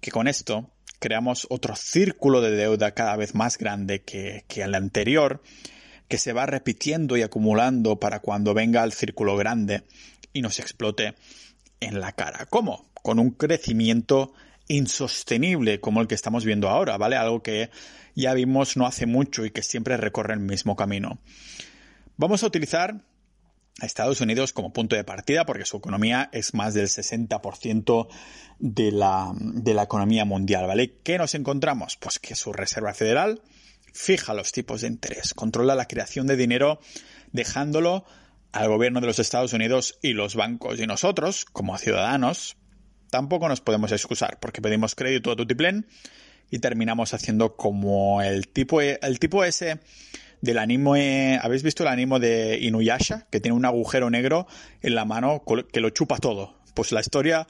que 0.00 0.10
con 0.10 0.26
esto 0.26 0.72
creamos 0.98 1.46
otro 1.48 1.76
círculo 1.76 2.40
de 2.40 2.50
deuda 2.50 2.90
cada 2.90 3.14
vez 3.14 3.36
más 3.36 3.56
grande 3.56 4.02
que, 4.02 4.46
que 4.48 4.62
el 4.62 4.74
anterior, 4.74 5.44
que 6.08 6.18
se 6.18 6.32
va 6.32 6.44
repitiendo 6.44 7.16
y 7.16 7.22
acumulando 7.22 8.00
para 8.00 8.18
cuando 8.18 8.52
venga 8.52 8.82
el 8.82 8.90
círculo 8.90 9.36
grande 9.36 9.84
y 10.32 10.42
nos 10.42 10.58
explote 10.58 11.14
en 11.78 12.00
la 12.00 12.10
cara. 12.10 12.46
¿Cómo? 12.46 12.90
Con 12.94 13.20
un 13.20 13.30
crecimiento 13.30 14.34
insostenible 14.68 15.80
como 15.80 16.00
el 16.00 16.06
que 16.06 16.14
estamos 16.14 16.44
viendo 16.44 16.68
ahora, 16.68 16.96
¿vale? 16.96 17.16
Algo 17.16 17.42
que 17.42 17.70
ya 18.14 18.34
vimos 18.34 18.76
no 18.76 18.86
hace 18.86 19.06
mucho 19.06 19.44
y 19.44 19.50
que 19.50 19.62
siempre 19.62 19.96
recorre 19.96 20.34
el 20.34 20.40
mismo 20.40 20.76
camino. 20.76 21.18
Vamos 22.16 22.42
a 22.42 22.46
utilizar 22.46 23.02
a 23.80 23.86
Estados 23.86 24.20
Unidos 24.20 24.52
como 24.52 24.72
punto 24.72 24.96
de 24.96 25.04
partida 25.04 25.46
porque 25.46 25.64
su 25.64 25.76
economía 25.76 26.28
es 26.32 26.52
más 26.52 26.74
del 26.74 26.88
60% 26.88 28.08
de 28.58 28.92
la, 28.92 29.32
de 29.38 29.74
la 29.74 29.84
economía 29.84 30.24
mundial, 30.24 30.66
¿vale? 30.66 30.96
¿Qué 31.02 31.16
nos 31.16 31.34
encontramos? 31.34 31.96
Pues 31.96 32.18
que 32.18 32.34
su 32.34 32.52
Reserva 32.52 32.92
Federal 32.92 33.40
fija 33.92 34.34
los 34.34 34.52
tipos 34.52 34.82
de 34.82 34.88
interés, 34.88 35.32
controla 35.32 35.74
la 35.74 35.86
creación 35.86 36.26
de 36.26 36.36
dinero 36.36 36.80
dejándolo 37.32 38.04
al 38.52 38.68
gobierno 38.68 39.00
de 39.00 39.06
los 39.06 39.18
Estados 39.18 39.52
Unidos 39.52 39.98
y 40.02 40.12
los 40.12 40.34
bancos. 40.34 40.80
Y 40.80 40.86
nosotros, 40.86 41.44
como 41.44 41.78
ciudadanos, 41.78 42.56
tampoco 43.10 43.48
nos 43.48 43.60
podemos 43.60 43.92
excusar 43.92 44.38
porque 44.40 44.62
pedimos 44.62 44.94
crédito 44.94 45.30
a 45.30 45.36
tutiplén 45.36 45.86
y 46.50 46.58
terminamos 46.58 47.14
haciendo 47.14 47.56
como 47.56 48.22
el 48.22 48.48
tipo, 48.48 48.80
el 48.80 49.18
tipo 49.18 49.44
ese 49.44 49.80
del 50.40 50.58
anime. 50.58 51.38
¿Habéis 51.42 51.62
visto 51.62 51.82
el 51.82 51.88
anime 51.88 52.20
de 52.20 52.58
Inuyasha? 52.60 53.26
Que 53.30 53.40
tiene 53.40 53.56
un 53.56 53.64
agujero 53.64 54.10
negro 54.10 54.46
en 54.82 54.94
la 54.94 55.04
mano 55.04 55.42
que 55.72 55.80
lo 55.80 55.90
chupa 55.90 56.18
todo. 56.18 56.58
Pues 56.74 56.92
la 56.92 57.00
historia 57.00 57.46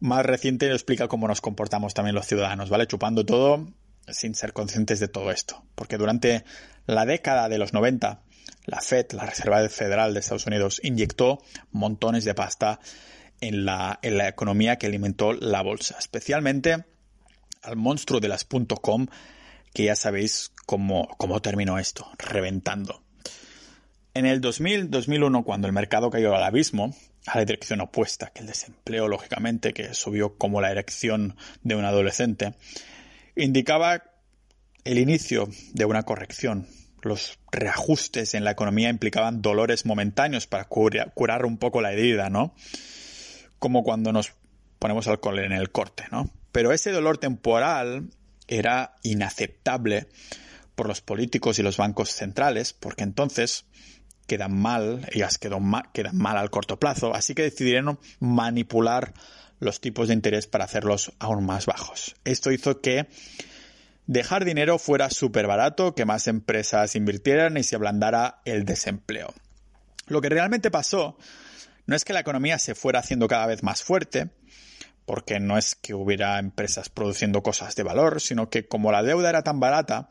más 0.00 0.26
reciente 0.26 0.70
explica 0.70 1.08
cómo 1.08 1.28
nos 1.28 1.40
comportamos 1.40 1.94
también 1.94 2.14
los 2.14 2.26
ciudadanos, 2.26 2.68
¿vale? 2.68 2.86
Chupando 2.86 3.24
todo 3.24 3.68
sin 4.08 4.34
ser 4.34 4.52
conscientes 4.52 4.98
de 5.00 5.08
todo 5.08 5.30
esto. 5.30 5.62
Porque 5.74 5.96
durante 5.96 6.44
la 6.86 7.06
década 7.06 7.48
de 7.48 7.58
los 7.58 7.72
90, 7.72 8.20
la 8.66 8.80
Fed, 8.80 9.12
la 9.12 9.26
Reserva 9.26 9.66
Federal 9.68 10.12
de 10.12 10.20
Estados 10.20 10.46
Unidos, 10.46 10.80
inyectó 10.82 11.40
montones 11.70 12.24
de 12.24 12.34
pasta 12.34 12.80
en 13.42 13.66
la, 13.66 13.98
en 14.02 14.16
la 14.16 14.28
economía 14.28 14.76
que 14.76 14.86
alimentó 14.86 15.34
la 15.34 15.60
bolsa, 15.62 15.96
especialmente 15.98 16.84
al 17.62 17.76
monstruo 17.76 18.20
de 18.20 18.28
las 18.28 18.46
.com, 18.80 19.08
que 19.74 19.84
ya 19.84 19.96
sabéis 19.96 20.52
cómo, 20.64 21.08
cómo 21.18 21.42
terminó 21.42 21.78
esto, 21.78 22.06
reventando. 22.18 23.02
En 24.14 24.26
el 24.26 24.40
2000-2001, 24.40 25.44
cuando 25.44 25.66
el 25.66 25.72
mercado 25.72 26.08
cayó 26.08 26.34
al 26.34 26.44
abismo, 26.44 26.94
a 27.26 27.38
la 27.38 27.44
dirección 27.44 27.80
opuesta 27.80 28.30
que 28.32 28.42
el 28.42 28.46
desempleo, 28.46 29.08
lógicamente, 29.08 29.72
que 29.72 29.92
subió 29.92 30.36
como 30.36 30.60
la 30.60 30.70
erección 30.70 31.36
de 31.62 31.74
un 31.74 31.84
adolescente, 31.84 32.54
indicaba 33.34 34.04
el 34.84 34.98
inicio 34.98 35.48
de 35.72 35.84
una 35.84 36.04
corrección. 36.04 36.68
Los 37.00 37.40
reajustes 37.50 38.34
en 38.34 38.44
la 38.44 38.52
economía 38.52 38.88
implicaban 38.88 39.42
dolores 39.42 39.84
momentáneos 39.84 40.46
para 40.46 40.66
curar 40.66 41.44
un 41.44 41.58
poco 41.58 41.80
la 41.80 41.92
herida, 41.92 42.30
¿no? 42.30 42.54
Como 43.62 43.84
cuando 43.84 44.10
nos 44.10 44.34
ponemos 44.80 45.06
alcohol 45.06 45.38
en 45.38 45.52
el 45.52 45.70
corte, 45.70 46.02
¿no? 46.10 46.28
Pero 46.50 46.72
ese 46.72 46.90
dolor 46.90 47.18
temporal 47.18 48.10
era 48.48 48.96
inaceptable 49.04 50.08
por 50.74 50.88
los 50.88 51.00
políticos 51.00 51.60
y 51.60 51.62
los 51.62 51.76
bancos 51.76 52.10
centrales, 52.10 52.72
porque 52.72 53.04
entonces 53.04 53.64
quedan 54.26 54.52
mal, 54.52 55.08
ellas 55.12 55.38
quedan 55.38 55.62
mal, 55.62 55.84
quedan 55.92 56.16
mal 56.16 56.38
al 56.38 56.50
corto 56.50 56.80
plazo, 56.80 57.14
así 57.14 57.36
que 57.36 57.42
decidieron 57.42 58.00
manipular 58.18 59.14
los 59.60 59.80
tipos 59.80 60.08
de 60.08 60.14
interés 60.14 60.48
para 60.48 60.64
hacerlos 60.64 61.12
aún 61.20 61.46
más 61.46 61.66
bajos. 61.66 62.16
Esto 62.24 62.50
hizo 62.50 62.80
que 62.80 63.06
dejar 64.08 64.44
dinero 64.44 64.80
fuera 64.80 65.08
súper 65.08 65.46
barato, 65.46 65.94
que 65.94 66.04
más 66.04 66.26
empresas 66.26 66.96
invirtieran 66.96 67.56
y 67.56 67.62
se 67.62 67.76
ablandara 67.76 68.40
el 68.44 68.64
desempleo. 68.64 69.32
Lo 70.08 70.20
que 70.20 70.30
realmente 70.30 70.72
pasó 70.72 71.16
no 71.86 71.96
es 71.96 72.04
que 72.04 72.12
la 72.12 72.20
economía 72.20 72.58
se 72.58 72.74
fuera 72.74 73.00
haciendo 73.00 73.28
cada 73.28 73.46
vez 73.46 73.62
más 73.62 73.82
fuerte, 73.82 74.30
porque 75.04 75.40
no 75.40 75.58
es 75.58 75.74
que 75.74 75.94
hubiera 75.94 76.38
empresas 76.38 76.88
produciendo 76.88 77.42
cosas 77.42 77.74
de 77.74 77.82
valor, 77.82 78.20
sino 78.20 78.50
que 78.50 78.66
como 78.66 78.92
la 78.92 79.02
deuda 79.02 79.30
era 79.30 79.42
tan 79.42 79.60
barata, 79.60 80.08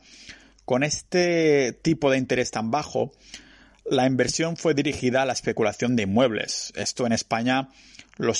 con 0.64 0.82
este 0.82 1.72
tipo 1.82 2.10
de 2.10 2.18
interés 2.18 2.50
tan 2.50 2.70
bajo, 2.70 3.12
la 3.84 4.06
inversión 4.06 4.56
fue 4.56 4.74
dirigida 4.74 5.22
a 5.22 5.26
la 5.26 5.32
especulación 5.32 5.96
de 5.96 6.04
inmuebles. 6.04 6.72
Esto 6.76 7.06
en 7.06 7.12
España 7.12 7.68
lo, 8.16 8.32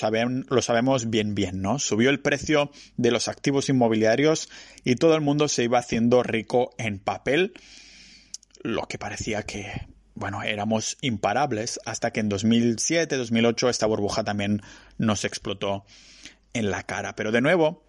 lo 0.49 0.62
sabemos 0.62 1.11
bien 1.11 1.35
bien, 1.35 1.62
¿no? 1.62 1.79
Subió 1.79 2.11
el 2.11 2.21
precio 2.21 2.71
de 2.97 3.11
los 3.11 3.29
activos 3.29 3.68
inmobiliarios 3.68 4.49
y 4.85 4.97
todo 4.97 5.14
el 5.14 5.21
mundo 5.21 5.49
se 5.49 5.64
iba 5.64 5.79
haciendo 5.79 6.23
rico 6.23 6.75
en 6.79 6.99
papel, 7.01 7.55
lo 8.62 8.87
que 8.87 8.99
parecía 8.99 9.42
que, 9.42 9.88
bueno, 10.23 10.45
éramos 10.45 10.99
imparables 11.01 11.81
hasta 11.85 12.13
que 12.13 12.21
en 12.21 12.29
2007, 12.29 13.17
2008 13.17 13.69
esta 13.69 13.87
burbuja 13.87 14.23
también 14.23 14.63
nos 14.97 15.25
explotó 15.25 15.85
en 16.53 16.71
la 16.71 16.85
cara. 16.85 17.17
Pero 17.17 17.33
de 17.33 17.41
nuevo, 17.41 17.83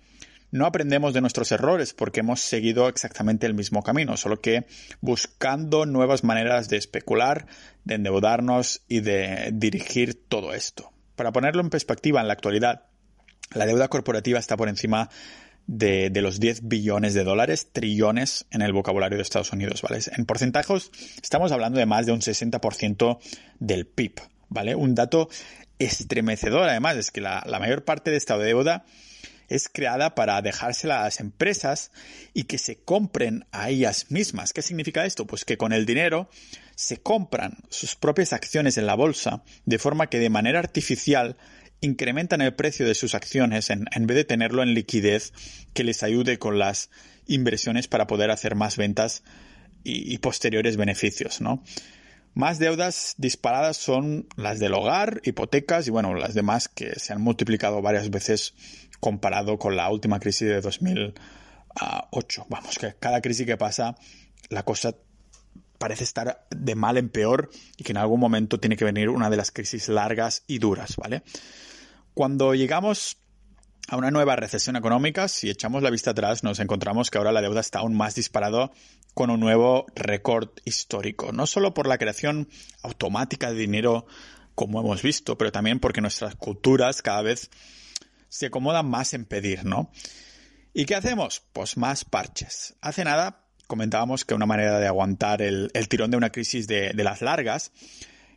no 0.50 0.66
aprendemos 0.66 1.14
de 1.14 1.22
nuestros 1.22 1.52
errores 1.52 1.94
porque 1.94 2.22
hemos 2.22 2.42
seguido 2.42 2.90
exactamente 2.90 3.46
el 3.46 3.54
mismo 3.54 3.84
camino, 3.84 4.18
solo 4.18 4.42
que 4.42 4.66
buscando 5.00 5.86
nuevas 5.86 6.24
maneras 6.24 6.70
de 6.70 6.78
especular, 6.78 7.46
de 7.84 7.96
endeudarnos 7.96 8.82
y 8.88 9.02
de 9.02 9.52
dirigir 9.54 10.28
todo 10.28 10.56
esto. 10.56 10.92
Para 11.16 11.34
ponerlo 11.34 11.62
en 11.62 11.70
perspectiva, 11.70 12.20
en 12.20 12.26
la 12.26 12.34
actualidad, 12.34 12.88
la 13.54 13.68
deuda 13.68 13.90
corporativa 13.90 14.40
está 14.40 14.58
por 14.58 14.70
encima 14.70 15.12
de, 15.68 16.12
los 16.22 16.40
10 16.40 16.68
billones 16.68 17.14
de 17.14 17.24
dólares, 17.24 17.70
trillones 17.72 18.46
en 18.52 18.62
el 18.62 18.74
vocabulario 18.74 19.18
de 19.18 19.24
Estados 19.24 19.52
Unidos, 19.52 19.82
¿vale? 19.82 20.00
En 20.16 20.26
porcentajes 20.26 20.92
estamos 21.22 21.52
hablando 21.52 21.80
de 21.80 21.86
más 21.86 22.06
de 22.06 22.12
un 22.12 22.22
60% 22.22 23.20
del 23.60 23.86
PIB, 23.86 24.22
¿vale? 24.50 24.76
Un 24.76 24.96
dato 24.96 25.30
estremecedor, 25.80 26.70
además, 26.70 26.98
es 26.98 27.12
que 27.12 27.22
la, 27.22 27.44
la 27.46 27.60
mayor 27.60 27.84
parte 27.86 28.12
de 28.12 28.18
esta 28.18 28.38
deuda 28.38 28.86
es 29.50 29.70
creada 29.70 30.16
para 30.16 30.42
dejársela 30.42 31.02
a 31.02 31.04
las 31.04 31.20
empresas 31.20 31.92
y 32.34 32.46
que 32.46 32.58
se 32.58 32.78
compren 32.78 33.46
a 33.52 33.70
ellas 33.70 34.08
mismas. 34.10 34.54
¿Qué 34.54 34.62
significa 34.62 35.06
esto? 35.06 35.28
Pues 35.28 35.46
que 35.46 35.58
con 35.58 35.74
el 35.74 35.86
dinero 35.86 36.30
se 36.76 36.98
compran 36.98 37.58
sus 37.70 37.96
propias 37.96 38.34
acciones 38.34 38.78
en 38.78 38.86
la 38.86 38.96
bolsa 38.96 39.44
de 39.66 39.80
forma 39.80 40.08
que 40.08 40.20
de 40.20 40.30
manera 40.30 40.60
artificial 40.60 41.38
incrementan 41.86 42.42
el 42.42 42.54
precio 42.54 42.88
de 42.88 42.96
sus 42.96 43.14
acciones 43.14 43.70
en, 43.70 43.86
vez 44.08 44.18
de 44.18 44.24
tenerlo 44.24 44.64
en 44.64 44.74
liquidez 44.74 45.34
que 45.74 45.84
les 45.84 46.02
ayude 46.02 46.40
con 46.40 46.58
las 46.58 46.90
inversiones 47.28 47.88
para 47.88 48.08
poder 48.08 48.32
hacer 48.32 48.56
más 48.56 48.78
ventas 48.78 49.24
y, 49.84 50.14
y 50.14 50.18
posteriores 50.18 50.78
beneficios, 50.78 51.42
¿no? 51.42 51.64
Más 52.36 52.58
deudas 52.58 53.14
disparadas 53.18 53.78
son 53.78 54.28
las 54.38 54.60
del 54.60 54.74
hogar, 54.74 55.22
hipotecas 55.24 55.88
y 55.88 55.92
bueno, 55.92 56.16
las 56.16 56.34
demás 56.34 56.68
que 56.68 57.00
se 57.00 57.14
han 57.14 57.22
multiplicado 57.22 57.82
varias 57.82 58.10
veces 58.10 58.56
comparado 59.00 59.60
con 59.60 59.76
la 59.76 59.90
última 59.92 60.20
crisis 60.20 60.48
de 60.48 60.62
2008. 60.62 62.46
Vamos, 62.50 62.80
que 62.80 62.96
cada 63.00 63.22
crisis 63.22 63.46
que 63.46 63.58
pasa 63.58 63.96
la 64.50 64.64
cosa 64.64 64.96
parece 65.78 66.06
estar 66.06 66.48
de 66.50 66.76
mal 66.76 66.98
en 66.98 67.10
peor 67.10 67.50
y 67.78 67.84
que 67.84 67.92
en 67.92 67.98
algún 67.98 68.20
momento 68.20 68.60
tiene 68.60 68.78
que 68.78 68.86
venir 68.86 69.10
una 69.10 69.30
de 69.30 69.38
las 69.38 69.52
crisis 69.52 69.90
largas 69.90 70.44
y 70.48 70.58
duras, 70.58 70.96
¿vale? 70.96 71.22
Cuando 72.14 72.54
llegamos 72.54 73.18
a 73.88 73.98
una 73.98 74.12
nueva 74.12 74.36
recesión 74.36 74.76
económica, 74.76 75.28
si 75.28 75.50
echamos 75.50 75.84
la 75.84 75.90
vista 75.90 76.12
atrás, 76.12 76.44
nos 76.44 76.60
encontramos 76.60 77.10
que 77.10 77.18
ahora 77.18 77.32
la 77.32 77.42
deuda 77.42 77.60
está 77.60 77.80
aún 77.80 77.96
más 77.96 78.16
disparado 78.16 78.72
con 79.14 79.30
un 79.30 79.40
nuevo 79.40 79.86
récord 79.96 80.50
histórico. 80.66 81.32
No 81.32 81.48
solo 81.48 81.74
por 81.74 81.88
la 81.88 81.98
creación 81.98 82.50
automática 82.82 83.52
de 83.52 83.60
dinero, 83.60 84.06
como 84.56 84.80
hemos 84.80 85.02
visto, 85.02 85.38
pero 85.38 85.52
también 85.52 85.80
porque 85.80 86.02
nuestras 86.02 86.36
culturas 86.36 87.02
cada 87.02 87.22
vez 87.22 87.50
se 88.30 88.48
acomodan 88.48 88.90
más 88.90 89.14
en 89.14 89.26
pedir, 89.26 89.66
¿no? 89.66 89.92
¿Y 90.74 90.86
qué 90.86 90.96
hacemos? 90.96 91.44
Pues 91.54 91.78
más 91.78 92.04
parches. 92.06 92.76
Hace 92.82 93.04
nada 93.04 93.44
comentábamos 93.68 94.26
que 94.26 94.34
una 94.34 94.46
manera 94.46 94.80
de 94.80 94.88
aguantar 94.88 95.42
el, 95.42 95.72
tirón 95.88 96.12
de 96.12 96.18
una 96.18 96.32
crisis 96.32 96.68
de, 96.68 96.94
las 96.96 97.22
largas 97.22 97.72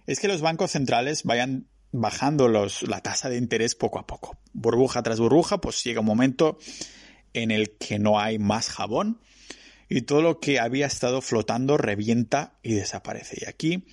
es 0.07 0.21
que 0.21 0.29
los 0.29 0.41
bancos 0.41 0.71
centrales 0.71 1.25
vayan 1.25 1.67
bajando 2.01 2.49
los, 2.49 2.83
la 2.83 3.01
tasa 3.01 3.29
de 3.29 3.37
interés 3.37 3.75
poco 3.75 3.99
a 3.99 4.07
poco. 4.07 4.39
Burbuja 4.53 5.03
tras 5.03 5.21
burbuja, 5.21 5.61
pues 5.61 5.83
llega 5.85 6.01
un 6.01 6.07
momento 6.07 6.59
en 7.33 7.51
el 7.51 7.77
que 7.77 7.99
no 7.99 8.19
hay 8.19 8.39
más 8.39 8.71
jabón 8.71 9.21
y 9.89 10.03
todo 10.03 10.23
lo 10.23 10.41
que 10.41 10.59
había 10.59 10.87
estado 10.87 11.21
flotando 11.21 11.77
revienta 11.77 12.59
y 12.63 12.75
desaparece. 12.75 13.39
Y 13.41 13.49
aquí, 13.49 13.87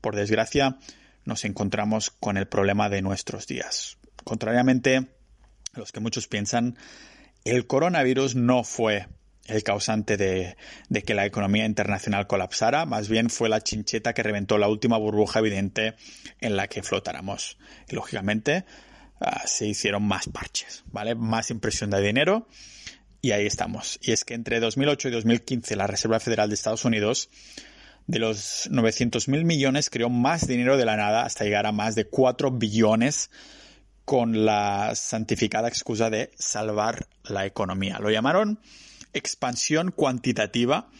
por 0.00 0.14
desgracia, 0.14 0.78
nos 1.24 1.44
encontramos 1.44 2.10
con 2.10 2.36
el 2.36 2.46
problema 2.46 2.88
de 2.88 3.02
nuestros 3.02 3.46
días. 3.46 3.98
Contrariamente 4.24 5.08
a 5.74 5.78
los 5.78 5.92
que 5.92 6.00
muchos 6.00 6.28
piensan, 6.28 6.76
el 7.44 7.66
coronavirus 7.66 8.36
no 8.36 8.62
fue 8.62 9.08
el 9.46 9.62
causante 9.62 10.16
de, 10.16 10.56
que 11.04 11.14
la 11.14 11.26
economía 11.26 11.66
internacional 11.66 12.26
colapsara, 12.26 12.86
más 12.86 13.08
bien 13.08 13.28
fue 13.30 13.48
la 13.48 13.60
chincheta 13.60 14.14
que 14.14 14.22
reventó 14.22 14.58
la 14.58 14.68
última 14.68 14.96
burbuja 14.98 15.40
evidente 15.40 15.94
en 16.40 16.56
la 16.56 16.68
que 16.68 16.82
flotáramos. 16.82 17.58
Y 17.88 17.94
lógicamente 17.94 18.64
ah, 19.20 19.42
se 19.46 19.66
hicieron 19.66 20.04
más 20.04 20.28
parches, 20.28 20.84
¿vale? 20.86 21.14
Más 21.14 21.50
impresión 21.50 21.90
de 21.90 22.00
dinero 22.00 22.46
y 23.20 23.32
ahí 23.32 23.46
estamos. 23.46 23.98
Y 24.02 24.12
es 24.12 24.24
que 24.24 24.34
entre 24.34 24.60
2008 24.60 25.08
y 25.08 25.10
2015 25.12 25.76
la 25.76 25.86
Reserva 25.86 26.20
Federal 26.20 26.48
de 26.48 26.54
Estados 26.54 26.84
Unidos 26.84 27.30
de 28.06 28.18
los 28.18 28.68
900 28.70 29.28
mil 29.28 29.44
millones 29.44 29.90
creó 29.90 30.10
más 30.10 30.46
dinero 30.46 30.76
de 30.76 30.84
la 30.84 30.96
nada 30.96 31.24
hasta 31.24 31.44
llegar 31.44 31.66
a 31.66 31.72
más 31.72 31.94
de 31.94 32.06
4 32.06 32.50
billones 32.50 33.30
con 34.04 34.44
la 34.44 34.94
santificada 34.96 35.68
excusa 35.68 36.10
de 36.10 36.32
salvar 36.36 37.06
la 37.22 37.46
economía. 37.46 38.00
Lo 38.00 38.10
llamaron 38.10 38.58
expansión 39.12 39.90
cuantitativa 39.90 40.90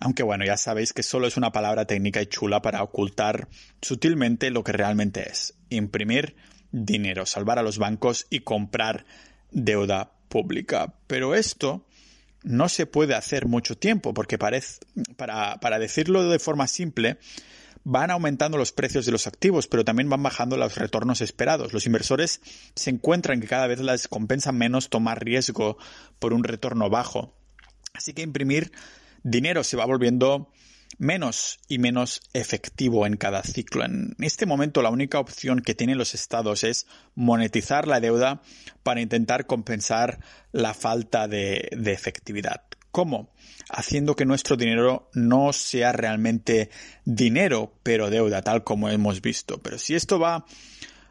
Aunque 0.00 0.22
bueno, 0.22 0.44
ya 0.44 0.56
sabéis 0.56 0.92
que 0.92 1.02
solo 1.02 1.26
es 1.26 1.36
una 1.36 1.52
palabra 1.52 1.84
técnica 1.84 2.22
y 2.22 2.26
chula 2.26 2.62
para 2.62 2.82
ocultar 2.82 3.48
sutilmente 3.82 4.50
lo 4.50 4.64
que 4.64 4.72
realmente 4.72 5.28
es. 5.28 5.54
Imprimir 5.68 6.36
dinero, 6.72 7.26
salvar 7.26 7.58
a 7.58 7.62
los 7.62 7.78
bancos 7.78 8.26
y 8.30 8.40
comprar 8.40 9.04
deuda 9.50 10.12
pública. 10.28 10.94
Pero 11.06 11.34
esto 11.34 11.86
no 12.42 12.68
se 12.68 12.86
puede 12.86 13.14
hacer 13.14 13.46
mucho 13.46 13.76
tiempo, 13.76 14.14
porque 14.14 14.38
parece, 14.38 14.80
para, 15.16 15.60
para 15.60 15.78
decirlo 15.78 16.28
de 16.28 16.38
forma 16.38 16.66
simple, 16.66 17.18
van 17.84 18.10
aumentando 18.10 18.58
los 18.58 18.72
precios 18.72 19.06
de 19.06 19.12
los 19.12 19.26
activos, 19.26 19.66
pero 19.66 19.84
también 19.84 20.08
van 20.08 20.22
bajando 20.22 20.56
los 20.56 20.76
retornos 20.76 21.20
esperados. 21.20 21.72
Los 21.72 21.86
inversores 21.86 22.40
se 22.74 22.90
encuentran 22.90 23.40
que 23.40 23.46
cada 23.46 23.66
vez 23.66 23.80
les 23.80 24.08
compensa 24.08 24.52
menos 24.52 24.90
tomar 24.90 25.24
riesgo 25.24 25.78
por 26.18 26.32
un 26.32 26.44
retorno 26.44 26.90
bajo. 26.90 27.34
Así 27.94 28.12
que 28.12 28.22
imprimir 28.22 28.72
dinero 29.22 29.64
se 29.64 29.76
va 29.76 29.86
volviendo 29.86 30.52
menos 30.98 31.60
y 31.68 31.78
menos 31.78 32.20
efectivo 32.32 33.06
en 33.06 33.16
cada 33.16 33.42
ciclo. 33.42 33.84
En 33.84 34.14
este 34.20 34.46
momento 34.46 34.82
la 34.82 34.90
única 34.90 35.18
opción 35.18 35.60
que 35.60 35.74
tienen 35.74 35.98
los 35.98 36.14
estados 36.14 36.64
es 36.64 36.86
monetizar 37.14 37.86
la 37.86 38.00
deuda 38.00 38.42
para 38.82 39.00
intentar 39.00 39.46
compensar 39.46 40.20
la 40.52 40.74
falta 40.74 41.28
de, 41.28 41.68
efectividad. 41.86 42.62
¿Cómo? 42.90 43.30
Haciendo 43.68 44.16
que 44.16 44.24
nuestro 44.24 44.56
dinero 44.56 45.10
no 45.14 45.52
sea 45.52 45.92
realmente 45.92 46.70
dinero, 47.04 47.72
pero 47.82 48.10
deuda, 48.10 48.42
tal 48.42 48.64
como 48.64 48.88
hemos 48.88 49.20
visto. 49.20 49.58
Pero 49.62 49.78
si 49.78 49.94
esto 49.94 50.18
va 50.18 50.44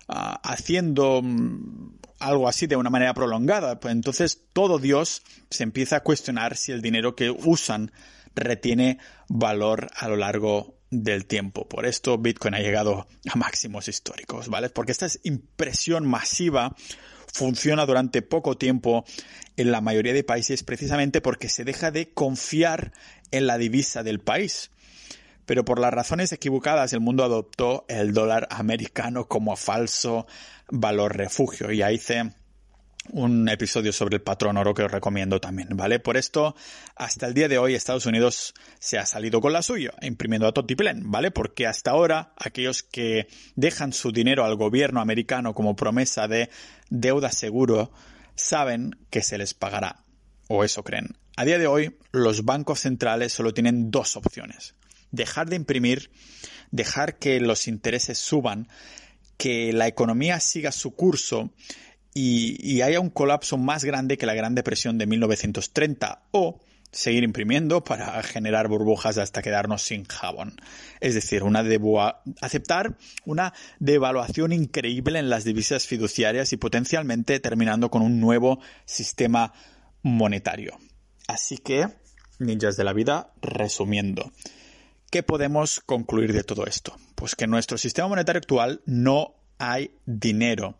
ah, 0.07 0.41
haciendo 0.43 1.21
mm, 1.23 1.99
algo 2.19 2.47
así 2.47 2.67
de 2.67 2.75
una 2.75 2.89
manera 2.89 3.13
prolongada, 3.13 3.79
pues 3.79 3.93
entonces 3.93 4.41
todo 4.51 4.77
Dios 4.77 5.23
se 5.49 5.63
empieza 5.63 5.97
a 5.97 6.03
cuestionar 6.03 6.57
si 6.57 6.71
el 6.71 6.81
dinero 6.81 7.15
que 7.15 7.29
usan 7.29 7.91
retiene 8.35 8.99
valor 9.27 9.89
a 9.95 10.07
lo 10.09 10.17
largo 10.17 10.75
del 10.91 11.25
tiempo. 11.25 11.67
Por 11.67 11.85
esto 11.85 12.17
Bitcoin 12.17 12.55
ha 12.55 12.59
llegado 12.59 13.07
a 13.31 13.37
máximos 13.37 13.87
históricos, 13.87 14.49
¿vale? 14.49 14.69
Porque 14.69 14.91
esta 14.91 15.07
impresión 15.23 16.07
masiva 16.07 16.75
funciona 17.33 17.85
durante 17.85 18.21
poco 18.21 18.57
tiempo 18.57 19.05
en 19.57 19.71
la 19.71 19.81
mayoría 19.81 20.13
de 20.13 20.23
países 20.23 20.63
precisamente 20.63 21.21
porque 21.21 21.49
se 21.49 21.63
deja 21.63 21.91
de 21.91 22.09
confiar 22.11 22.91
en 23.31 23.47
la 23.47 23.57
divisa 23.57 24.03
del 24.03 24.19
país. 24.19 24.71
Pero 25.45 25.65
por 25.65 25.79
las 25.79 25.93
razones 25.93 26.31
equivocadas 26.31 26.93
el 26.93 26.99
mundo 26.99 27.23
adoptó 27.23 27.85
el 27.87 28.13
dólar 28.13 28.47
americano 28.51 29.27
como 29.27 29.55
falso 29.55 30.27
valor 30.69 31.17
refugio 31.17 31.71
y 31.71 31.81
ahí 31.81 31.97
se 31.97 32.31
un 33.11 33.49
episodio 33.49 33.91
sobre 33.91 34.17
el 34.17 34.21
patrón 34.21 34.57
oro 34.57 34.73
que 34.73 34.83
os 34.83 34.91
recomiendo 34.91 35.39
también, 35.39 35.69
¿vale? 35.71 35.99
Por 35.99 36.17
esto, 36.17 36.55
hasta 36.95 37.27
el 37.27 37.33
día 37.33 37.47
de 37.47 37.57
hoy 37.57 37.75
Estados 37.75 38.05
Unidos 38.05 38.53
se 38.79 38.97
ha 38.97 39.05
salido 39.05 39.41
con 39.41 39.53
la 39.53 39.61
suya, 39.61 39.93
imprimiendo 40.01 40.47
a 40.47 40.53
Totiplen, 40.53 41.11
¿vale? 41.11 41.31
Porque 41.31 41.67
hasta 41.67 41.91
ahora 41.91 42.33
aquellos 42.37 42.83
que 42.83 43.27
dejan 43.55 43.93
su 43.93 44.11
dinero 44.11 44.45
al 44.45 44.55
gobierno 44.55 45.01
americano 45.01 45.53
como 45.53 45.75
promesa 45.75 46.27
de 46.27 46.49
deuda 46.89 47.31
seguro 47.31 47.91
saben 48.35 48.95
que 49.09 49.21
se 49.21 49.37
les 49.37 49.53
pagará, 49.53 50.03
o 50.47 50.63
eso 50.63 50.83
creen. 50.83 51.15
A 51.35 51.45
día 51.45 51.57
de 51.57 51.67
hoy, 51.67 51.97
los 52.11 52.43
bancos 52.43 52.81
centrales 52.81 53.33
solo 53.33 53.53
tienen 53.53 53.91
dos 53.91 54.17
opciones. 54.17 54.75
Dejar 55.11 55.49
de 55.49 55.55
imprimir, 55.55 56.11
dejar 56.71 57.17
que 57.17 57.39
los 57.39 57.67
intereses 57.67 58.17
suban, 58.17 58.67
que 59.37 59.71
la 59.71 59.87
economía 59.87 60.39
siga 60.41 60.73
su 60.73 60.95
curso 60.95 61.53
y, 62.13 62.81
haya 62.81 62.99
un 62.99 63.09
colapso 63.09 63.57
más 63.57 63.83
grande 63.83 64.17
que 64.17 64.25
la 64.25 64.33
Gran 64.33 64.55
Depresión 64.55 64.97
de 64.97 65.07
1930 65.07 66.23
o 66.31 66.59
seguir 66.91 67.23
imprimiendo 67.23 67.83
para 67.83 68.21
generar 68.23 68.67
burbujas 68.67 69.17
hasta 69.17 69.41
quedarnos 69.41 69.83
sin 69.83 70.05
jabón. 70.05 70.59
Es 71.01 71.13
decir, 71.13 71.43
una 71.43 71.63
aceptar 72.41 72.97
una 73.25 73.53
devaluación 73.79 74.53
increíble 74.53 75.19
en 75.19 75.29
las 75.29 75.43
divisas 75.43 75.85
fiduciarias 75.85 76.51
y 76.51 76.57
potencialmente 76.57 77.39
terminando 77.39 77.91
con 77.91 78.01
un 78.01 78.19
nuevo 78.19 78.59
sistema 78.85 79.53
monetario. 80.01 80.77
Así 81.27 81.57
que, 81.57 81.87
ninjas 82.39 82.75
de 82.75 82.83
la 82.83 82.93
vida, 82.93 83.33
resumiendo, 83.41 84.31
¿qué 85.11 85.21
podemos 85.21 85.79
concluir 85.81 86.33
de 86.33 86.43
todo 86.43 86.65
esto? 86.65 86.95
Pues 87.13 87.35
que 87.35 87.43
en 87.43 87.51
nuestro 87.51 87.77
sistema 87.77 88.07
monetario 88.07 88.39
actual 88.39 88.81
no 88.87 89.35
hay 89.59 89.91
dinero. 90.07 90.75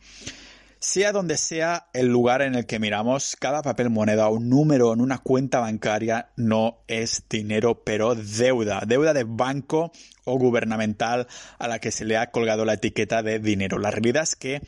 Sea 0.82 1.12
donde 1.12 1.36
sea 1.36 1.90
el 1.92 2.08
lugar 2.08 2.42
en 2.42 2.56
el 2.56 2.66
que 2.66 2.80
miramos, 2.80 3.36
cada 3.38 3.62
papel 3.62 3.90
moneda 3.90 4.30
o 4.30 4.40
número 4.40 4.94
en 4.94 5.02
una 5.02 5.18
cuenta 5.18 5.60
bancaria 5.60 6.30
no 6.38 6.78
es 6.88 7.24
dinero, 7.30 7.84
pero 7.84 8.16
deuda, 8.16 8.84
deuda 8.88 9.14
de 9.14 9.26
banco 9.26 9.92
o 10.24 10.38
gubernamental 10.38 11.28
a 11.58 11.68
la 11.68 11.80
que 11.80 11.92
se 11.92 12.06
le 12.06 12.16
ha 12.16 12.32
colgado 12.32 12.64
la 12.64 12.76
etiqueta 12.76 13.22
de 13.24 13.40
dinero. 13.40 13.78
La 13.78 13.92
realidad 13.92 14.24
es 14.24 14.38
que 14.38 14.62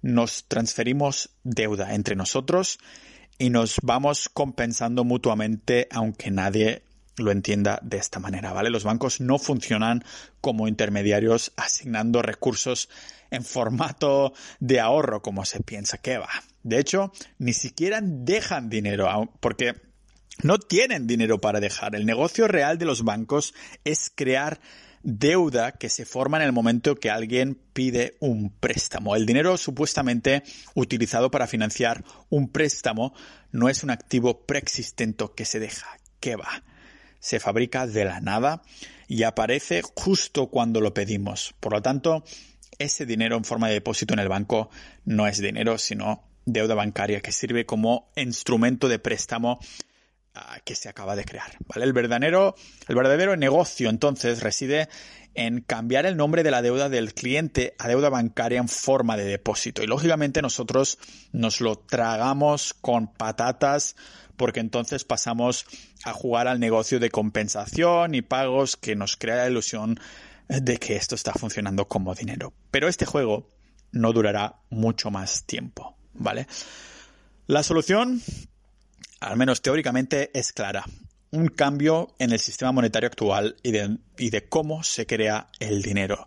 nos 0.00 0.48
transferimos 0.48 1.28
deuda 1.44 1.94
entre 1.94 2.16
nosotros 2.16 2.78
y 3.38 3.50
nos 3.50 3.76
vamos 3.82 4.30
compensando 4.30 5.04
mutuamente 5.04 5.86
aunque 5.90 6.30
nadie 6.30 6.82
lo 7.16 7.30
entienda 7.30 7.78
de 7.82 7.98
esta 7.98 8.18
manera, 8.18 8.52
¿vale? 8.52 8.70
Los 8.70 8.84
bancos 8.84 9.20
no 9.20 9.38
funcionan 9.38 10.04
como 10.40 10.68
intermediarios 10.68 11.52
asignando 11.56 12.22
recursos 12.22 12.88
en 13.30 13.44
formato 13.44 14.32
de 14.60 14.80
ahorro 14.80 15.22
como 15.22 15.44
se 15.44 15.60
piensa 15.60 15.98
que 15.98 16.18
va. 16.18 16.30
De 16.62 16.78
hecho, 16.78 17.12
ni 17.38 17.52
siquiera 17.52 18.00
dejan 18.02 18.68
dinero 18.68 19.32
porque 19.40 19.74
no 20.42 20.58
tienen 20.58 21.06
dinero 21.06 21.40
para 21.40 21.60
dejar. 21.60 21.94
El 21.94 22.06
negocio 22.06 22.48
real 22.48 22.78
de 22.78 22.86
los 22.86 23.04
bancos 23.04 23.54
es 23.84 24.10
crear 24.14 24.60
deuda 25.02 25.72
que 25.72 25.88
se 25.88 26.04
forma 26.04 26.36
en 26.38 26.44
el 26.44 26.52
momento 26.52 26.94
que 26.94 27.10
alguien 27.10 27.58
pide 27.72 28.16
un 28.20 28.50
préstamo. 28.50 29.16
El 29.16 29.26
dinero 29.26 29.56
supuestamente 29.56 30.42
utilizado 30.74 31.30
para 31.30 31.46
financiar 31.46 32.04
un 32.28 32.48
préstamo 32.48 33.14
no 33.50 33.68
es 33.68 33.82
un 33.82 33.90
activo 33.90 34.46
preexistente 34.46 35.24
que 35.36 35.44
se 35.44 35.58
deja. 35.58 35.86
¿Qué 36.20 36.36
va? 36.36 36.62
Se 37.22 37.38
fabrica 37.40 37.86
de 37.86 38.04
la 38.04 38.20
nada 38.20 38.62
y 39.06 39.22
aparece 39.22 39.80
justo 39.94 40.48
cuando 40.48 40.80
lo 40.80 40.92
pedimos. 40.92 41.54
Por 41.60 41.72
lo 41.72 41.80
tanto, 41.80 42.24
ese 42.78 43.06
dinero 43.06 43.36
en 43.36 43.44
forma 43.44 43.68
de 43.68 43.74
depósito 43.74 44.12
en 44.12 44.20
el 44.20 44.28
banco 44.28 44.68
no 45.04 45.28
es 45.28 45.38
dinero, 45.38 45.78
sino 45.78 46.24
deuda 46.44 46.74
bancaria 46.74 47.20
que 47.20 47.30
sirve 47.30 47.64
como 47.64 48.10
instrumento 48.16 48.88
de 48.88 48.98
préstamo 48.98 49.60
ah, 50.34 50.58
que 50.64 50.74
se 50.74 50.88
acaba 50.88 51.14
de 51.14 51.24
crear. 51.24 51.56
¿vale? 51.68 51.84
El, 51.84 51.92
verdadero, 51.92 52.56
el 52.88 52.96
verdadero 52.96 53.36
negocio 53.36 53.88
entonces 53.88 54.42
reside 54.42 54.88
en 55.34 55.60
cambiar 55.60 56.06
el 56.06 56.16
nombre 56.16 56.42
de 56.42 56.50
la 56.50 56.62
deuda 56.62 56.88
del 56.88 57.14
cliente 57.14 57.74
a 57.78 57.88
deuda 57.88 58.08
bancaria 58.08 58.58
en 58.58 58.68
forma 58.68 59.16
de 59.16 59.24
depósito. 59.24 59.82
Y 59.82 59.86
lógicamente 59.86 60.42
nosotros 60.42 60.98
nos 61.32 61.60
lo 61.60 61.76
tragamos 61.76 62.74
con 62.74 63.12
patatas 63.12 63.96
porque 64.36 64.60
entonces 64.60 65.04
pasamos 65.04 65.66
a 66.04 66.12
jugar 66.12 66.48
al 66.48 66.60
negocio 66.60 66.98
de 67.00 67.10
compensación 67.10 68.14
y 68.14 68.22
pagos 68.22 68.76
que 68.76 68.96
nos 68.96 69.16
crea 69.16 69.36
la 69.36 69.48
ilusión 69.48 69.98
de 70.48 70.76
que 70.78 70.96
esto 70.96 71.14
está 71.14 71.32
funcionando 71.32 71.88
como 71.88 72.14
dinero. 72.14 72.52
Pero 72.70 72.88
este 72.88 73.06
juego 73.06 73.48
no 73.92 74.12
durará 74.12 74.56
mucho 74.70 75.10
más 75.10 75.44
tiempo, 75.44 75.96
¿vale? 76.14 76.46
La 77.46 77.62
solución, 77.62 78.20
al 79.20 79.36
menos 79.36 79.62
teóricamente, 79.62 80.30
es 80.38 80.52
clara. 80.52 80.84
Un 81.32 81.48
cambio 81.48 82.14
en 82.18 82.30
el 82.30 82.38
sistema 82.38 82.72
monetario 82.72 83.08
actual 83.08 83.56
y 83.62 83.72
de, 83.72 83.98
y 84.18 84.30
de 84.30 84.48
cómo 84.48 84.84
se 84.84 85.06
crea 85.06 85.48
el 85.58 85.82
dinero. 85.82 86.26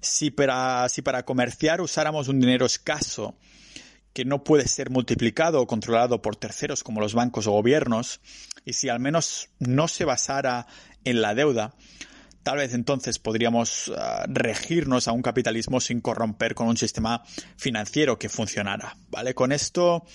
Si 0.00 0.30
para, 0.30 0.88
si 0.88 1.02
para 1.02 1.24
comerciar 1.24 1.80
usáramos 1.80 2.28
un 2.28 2.40
dinero 2.40 2.64
escaso 2.64 3.36
que 4.12 4.24
no 4.24 4.42
puede 4.44 4.66
ser 4.66 4.90
multiplicado 4.90 5.60
o 5.60 5.66
controlado 5.66 6.22
por 6.22 6.36
terceros 6.36 6.82
como 6.82 7.00
los 7.00 7.14
bancos 7.14 7.46
o 7.46 7.52
gobiernos, 7.52 8.20
y 8.64 8.72
si 8.72 8.88
al 8.88 9.00
menos 9.00 9.50
no 9.58 9.88
se 9.88 10.04
basara 10.04 10.66
en 11.04 11.20
la 11.20 11.34
deuda, 11.34 11.74
Tal 12.48 12.56
vez 12.56 12.72
entonces 12.72 13.18
podríamos 13.18 13.92
ah, 13.94 14.24
regirnos 14.26 15.06
a 15.06 15.12
un 15.12 15.20
capitalismo 15.20 15.80
sin 15.82 16.00
corromper 16.00 16.54
con 16.54 16.68
un 16.68 16.78
sistema 16.78 17.22
financiero 17.58 18.18
que 18.18 18.30
funcionara. 18.30 18.96
¿Vale? 19.10 19.34
Con 19.34 19.52
esto 19.52 20.06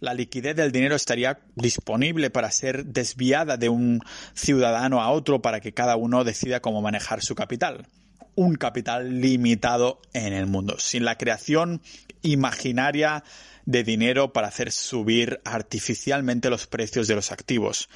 la 0.00 0.14
liquidez 0.14 0.56
del 0.56 0.72
dinero 0.72 0.96
estaría 0.96 1.40
disponible 1.54 2.30
para 2.30 2.50
ser 2.50 2.86
desviada 2.86 3.56
de 3.56 3.68
un 3.68 4.02
ciudadano 4.34 5.00
a 5.00 5.10
otro 5.10 5.42
para 5.42 5.60
que 5.60 5.72
cada 5.72 5.96
uno 5.96 6.24
decida 6.24 6.60
cómo 6.60 6.82
manejar 6.82 7.22
su 7.22 7.34
capital. 7.34 7.86
Un 8.34 8.54
capital 8.56 9.20
limitado 9.20 10.00
en 10.12 10.32
el 10.32 10.46
mundo, 10.46 10.76
sin 10.78 11.04
la 11.04 11.18
creación 11.18 11.82
imaginaria 12.22 13.22
de 13.66 13.84
dinero 13.84 14.32
para 14.32 14.48
hacer 14.48 14.72
subir 14.72 15.40
artificialmente 15.44 16.50
los 16.50 16.66
precios 16.66 17.06
de 17.06 17.14
los 17.14 17.30
activos. 17.32 17.88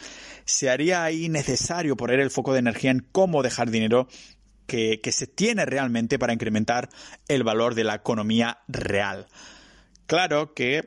Se 0.44 0.70
haría 0.70 1.04
ahí 1.04 1.28
necesario 1.28 1.96
poner 1.96 2.20
el 2.20 2.30
foco 2.30 2.52
de 2.52 2.58
energía 2.58 2.90
en 2.90 3.06
cómo 3.12 3.42
dejar 3.42 3.70
dinero 3.70 4.08
que, 4.66 5.00
se 5.12 5.26
tiene 5.26 5.64
realmente 5.66 6.18
para 6.18 6.32
incrementar 6.32 6.88
el 7.28 7.44
valor 7.44 7.74
de 7.74 7.84
la 7.84 7.94
economía 7.94 8.58
real. 8.68 9.26
Claro 10.06 10.54
que 10.54 10.84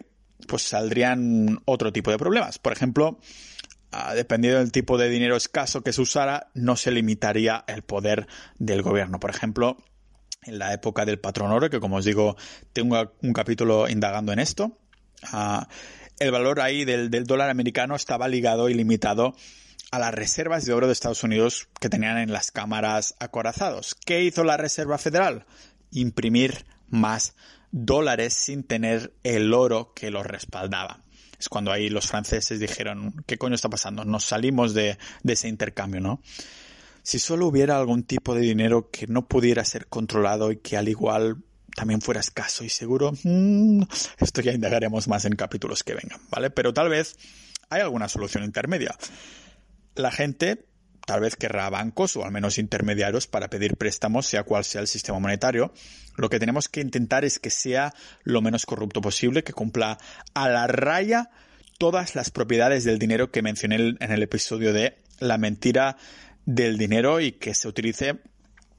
pues 0.47 0.63
saldrían 0.63 1.59
otro 1.65 1.91
tipo 1.91 2.11
de 2.11 2.17
problemas. 2.17 2.59
Por 2.59 2.73
ejemplo, 2.73 3.19
ah, 3.91 4.13
dependiendo 4.13 4.59
del 4.59 4.71
tipo 4.71 4.97
de 4.97 5.09
dinero 5.09 5.35
escaso 5.35 5.81
que 5.81 5.93
se 5.93 6.01
usara, 6.01 6.51
no 6.53 6.75
se 6.75 6.91
limitaría 6.91 7.63
el 7.67 7.81
poder 7.81 8.27
del 8.59 8.81
gobierno. 8.81 9.19
Por 9.19 9.29
ejemplo, 9.29 9.77
en 10.43 10.59
la 10.59 10.73
época 10.73 11.05
del 11.05 11.19
patrón 11.19 11.51
oro, 11.51 11.69
que 11.69 11.79
como 11.79 11.97
os 11.97 12.05
digo, 12.05 12.37
tengo 12.73 13.13
un 13.21 13.33
capítulo 13.33 13.89
indagando 13.89 14.31
en 14.31 14.39
esto, 14.39 14.77
ah, 15.31 15.67
el 16.19 16.31
valor 16.31 16.61
ahí 16.61 16.85
del, 16.85 17.09
del 17.09 17.25
dólar 17.25 17.49
americano 17.49 17.95
estaba 17.95 18.27
ligado 18.27 18.69
y 18.69 18.73
limitado 18.73 19.35
a 19.91 19.99
las 19.99 20.13
reservas 20.13 20.65
de 20.65 20.73
oro 20.73 20.87
de 20.87 20.93
Estados 20.93 21.23
Unidos 21.23 21.69
que 21.79 21.89
tenían 21.89 22.17
en 22.17 22.31
las 22.31 22.51
cámaras 22.51 23.15
acorazados. 23.19 23.95
¿Qué 24.05 24.23
hizo 24.23 24.43
la 24.43 24.57
Reserva 24.57 24.97
Federal? 24.97 25.45
Imprimir 25.91 26.65
más 26.89 27.35
dólares 27.71 28.33
sin 28.33 28.63
tener 28.63 29.13
el 29.23 29.53
oro 29.53 29.93
que 29.93 30.11
los 30.11 30.25
respaldaba. 30.25 31.03
Es 31.39 31.49
cuando 31.49 31.71
ahí 31.71 31.89
los 31.89 32.07
franceses 32.07 32.59
dijeron, 32.59 33.13
¿qué 33.27 33.37
coño 33.37 33.55
está 33.55 33.69
pasando? 33.69 34.05
Nos 34.05 34.25
salimos 34.25 34.73
de, 34.73 34.97
ese 35.23 35.47
intercambio, 35.47 36.01
¿no? 36.01 36.21
Si 37.03 37.19
solo 37.19 37.47
hubiera 37.47 37.77
algún 37.77 38.03
tipo 38.03 38.33
de 38.33 38.41
dinero 38.41 38.89
que 38.89 39.07
no 39.07 39.27
pudiera 39.27 39.63
ser 39.63 39.87
controlado 39.87 40.51
y 40.51 40.57
que 40.57 40.77
al 40.77 40.89
igual 40.89 41.43
también 41.75 42.01
fuera 42.01 42.19
escaso 42.19 42.63
y 42.63 42.69
seguro, 42.69 43.13
mm, 43.23 43.83
esto 44.17 44.41
ya 44.41 44.51
indagaremos 44.51 45.07
más 45.07 45.25
en 45.25 45.35
capítulos 45.35 45.83
que 45.83 45.93
vengan, 45.93 46.19
¿vale? 46.31 46.49
Pero 46.49 46.73
tal 46.73 46.89
vez 46.89 47.15
hay 47.69 47.81
alguna 47.81 48.09
solución 48.09 48.43
intermedia. 48.43 48.95
La 49.95 50.11
gente 50.11 50.65
tal 51.07 51.21
vez 51.21 51.37
querrá 51.37 51.69
bancos 51.69 52.17
o 52.17 52.25
al 52.25 52.31
menos 52.31 52.57
intermediarios 52.57 53.27
para 53.27 53.49
pedir 53.49 53.77
préstamos, 53.77 54.25
sea 54.25 54.43
cual 54.43 54.65
sea 54.65 54.81
el 54.81 54.87
sistema 54.87 55.17
monetario. 55.19 55.71
Lo 56.17 56.29
que 56.29 56.37
tenemos 56.37 56.67
que 56.67 56.81
intentar 56.81 57.23
es 57.23 57.39
que 57.39 57.49
sea 57.49 57.93
lo 58.25 58.41
menos 58.41 58.65
corrupto 58.65 58.99
posible, 58.99 59.45
que 59.45 59.53
cumpla 59.53 59.97
a 60.33 60.49
la 60.49 60.67
raya 60.67 61.29
todas 61.77 62.13
las 62.13 62.29
propiedades 62.29 62.83
del 62.83 62.99
dinero 62.99 63.31
que 63.31 63.41
mencioné 63.41 63.95
en 63.97 64.11
el 64.11 64.21
episodio 64.21 64.73
de 64.73 64.97
la 65.19 65.37
mentira 65.37 65.95
del 66.45 66.77
dinero 66.77 67.21
y 67.21 67.31
que 67.31 67.53
se 67.53 67.69
utilice 67.69 68.19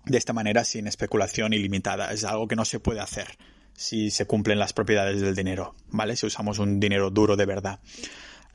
de 0.05 0.18
esta 0.18 0.35
manera 0.35 0.64
sin 0.64 0.87
especulación 0.87 1.55
ilimitada. 1.55 2.12
Es 2.12 2.24
algo 2.24 2.47
que 2.47 2.57
no 2.57 2.66
se 2.66 2.79
puede 2.79 3.01
hacer 3.01 3.39
si 3.72 4.11
se 4.11 4.26
cumplen 4.26 4.59
las 4.59 4.74
propiedades 4.74 5.22
del 5.22 5.35
dinero, 5.35 5.74
¿vale? 5.89 6.14
Si 6.14 6.26
usamos 6.26 6.59
un 6.59 6.79
dinero 6.79 7.09
duro 7.09 7.37
de 7.37 7.47
verdad. 7.47 7.81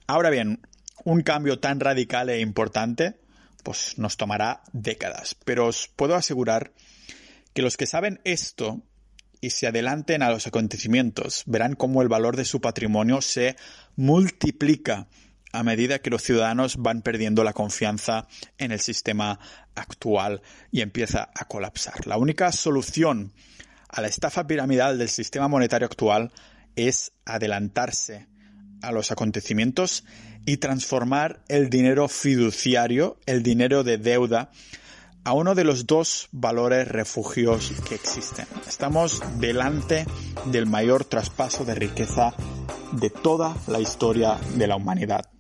Ahora 0.05 0.29
bien, 0.29 0.59
un 1.05 1.23
cambio 1.23 1.57
tan 1.57 1.79
radical 1.79 2.29
e 2.29 2.39
importante 2.39 3.22
pues 3.63 3.97
nos 3.97 4.17
tomará 4.17 4.61
décadas. 4.73 5.35
Pero 5.45 5.67
os 5.67 5.87
puedo 5.87 6.15
asegurar 6.15 6.73
que 7.53 7.61
los 7.61 7.77
que 7.77 7.85
saben 7.85 8.19
esto 8.23 8.83
y 9.41 9.49
se 9.49 9.67
adelanten 9.67 10.21
a 10.23 10.29
los 10.29 10.47
acontecimientos 10.47 11.43
verán 11.45 11.75
cómo 11.75 12.01
el 12.01 12.07
valor 12.07 12.37
de 12.37 12.45
su 12.45 12.61
patrimonio 12.61 13.21
se 13.21 13.55
multiplica 13.95 15.07
a 15.51 15.63
medida 15.63 15.99
que 15.99 16.09
los 16.09 16.23
ciudadanos 16.23 16.77
van 16.77 17.01
perdiendo 17.01 17.43
la 17.43 17.53
confianza 17.53 18.27
en 18.57 18.71
el 18.71 18.79
sistema 18.79 19.39
actual 19.75 20.41
y 20.71 20.81
empieza 20.81 21.29
a 21.35 21.45
colapsar. 21.45 22.07
La 22.07 22.17
única 22.17 22.51
solución 22.51 23.33
a 23.87 24.01
la 24.01 24.07
estafa 24.07 24.47
piramidal 24.47 24.97
del 24.97 25.09
sistema 25.09 25.47
monetario 25.47 25.85
actual 25.85 26.31
es 26.75 27.11
adelantarse 27.25 28.27
a 28.83 28.91
los 28.91 29.11
acontecimientos 29.11 30.03
y 30.45 30.57
transformar 30.57 31.39
el 31.47 31.69
dinero 31.69 32.07
fiduciario, 32.07 33.17
el 33.25 33.41
dinero 33.41 33.83
de 33.83 33.97
deuda, 33.97 34.51
a 35.23 35.33
uno 35.33 35.55
de 35.55 35.63
los 35.63 35.87
dos 35.87 36.27
valores 36.31 36.87
refugios 36.87 37.71
que 37.87 37.95
existen. 37.95 38.45
Estamos 38.67 39.21
delante 39.39 40.05
del 40.45 40.65
mayor 40.65 41.05
traspaso 41.05 41.63
de 41.63 41.75
riqueza 41.75 42.35
de 42.91 43.09
toda 43.09 43.55
la 43.67 43.79
historia 43.79 44.37
de 44.55 44.67
la 44.67 44.75
humanidad. 44.75 45.32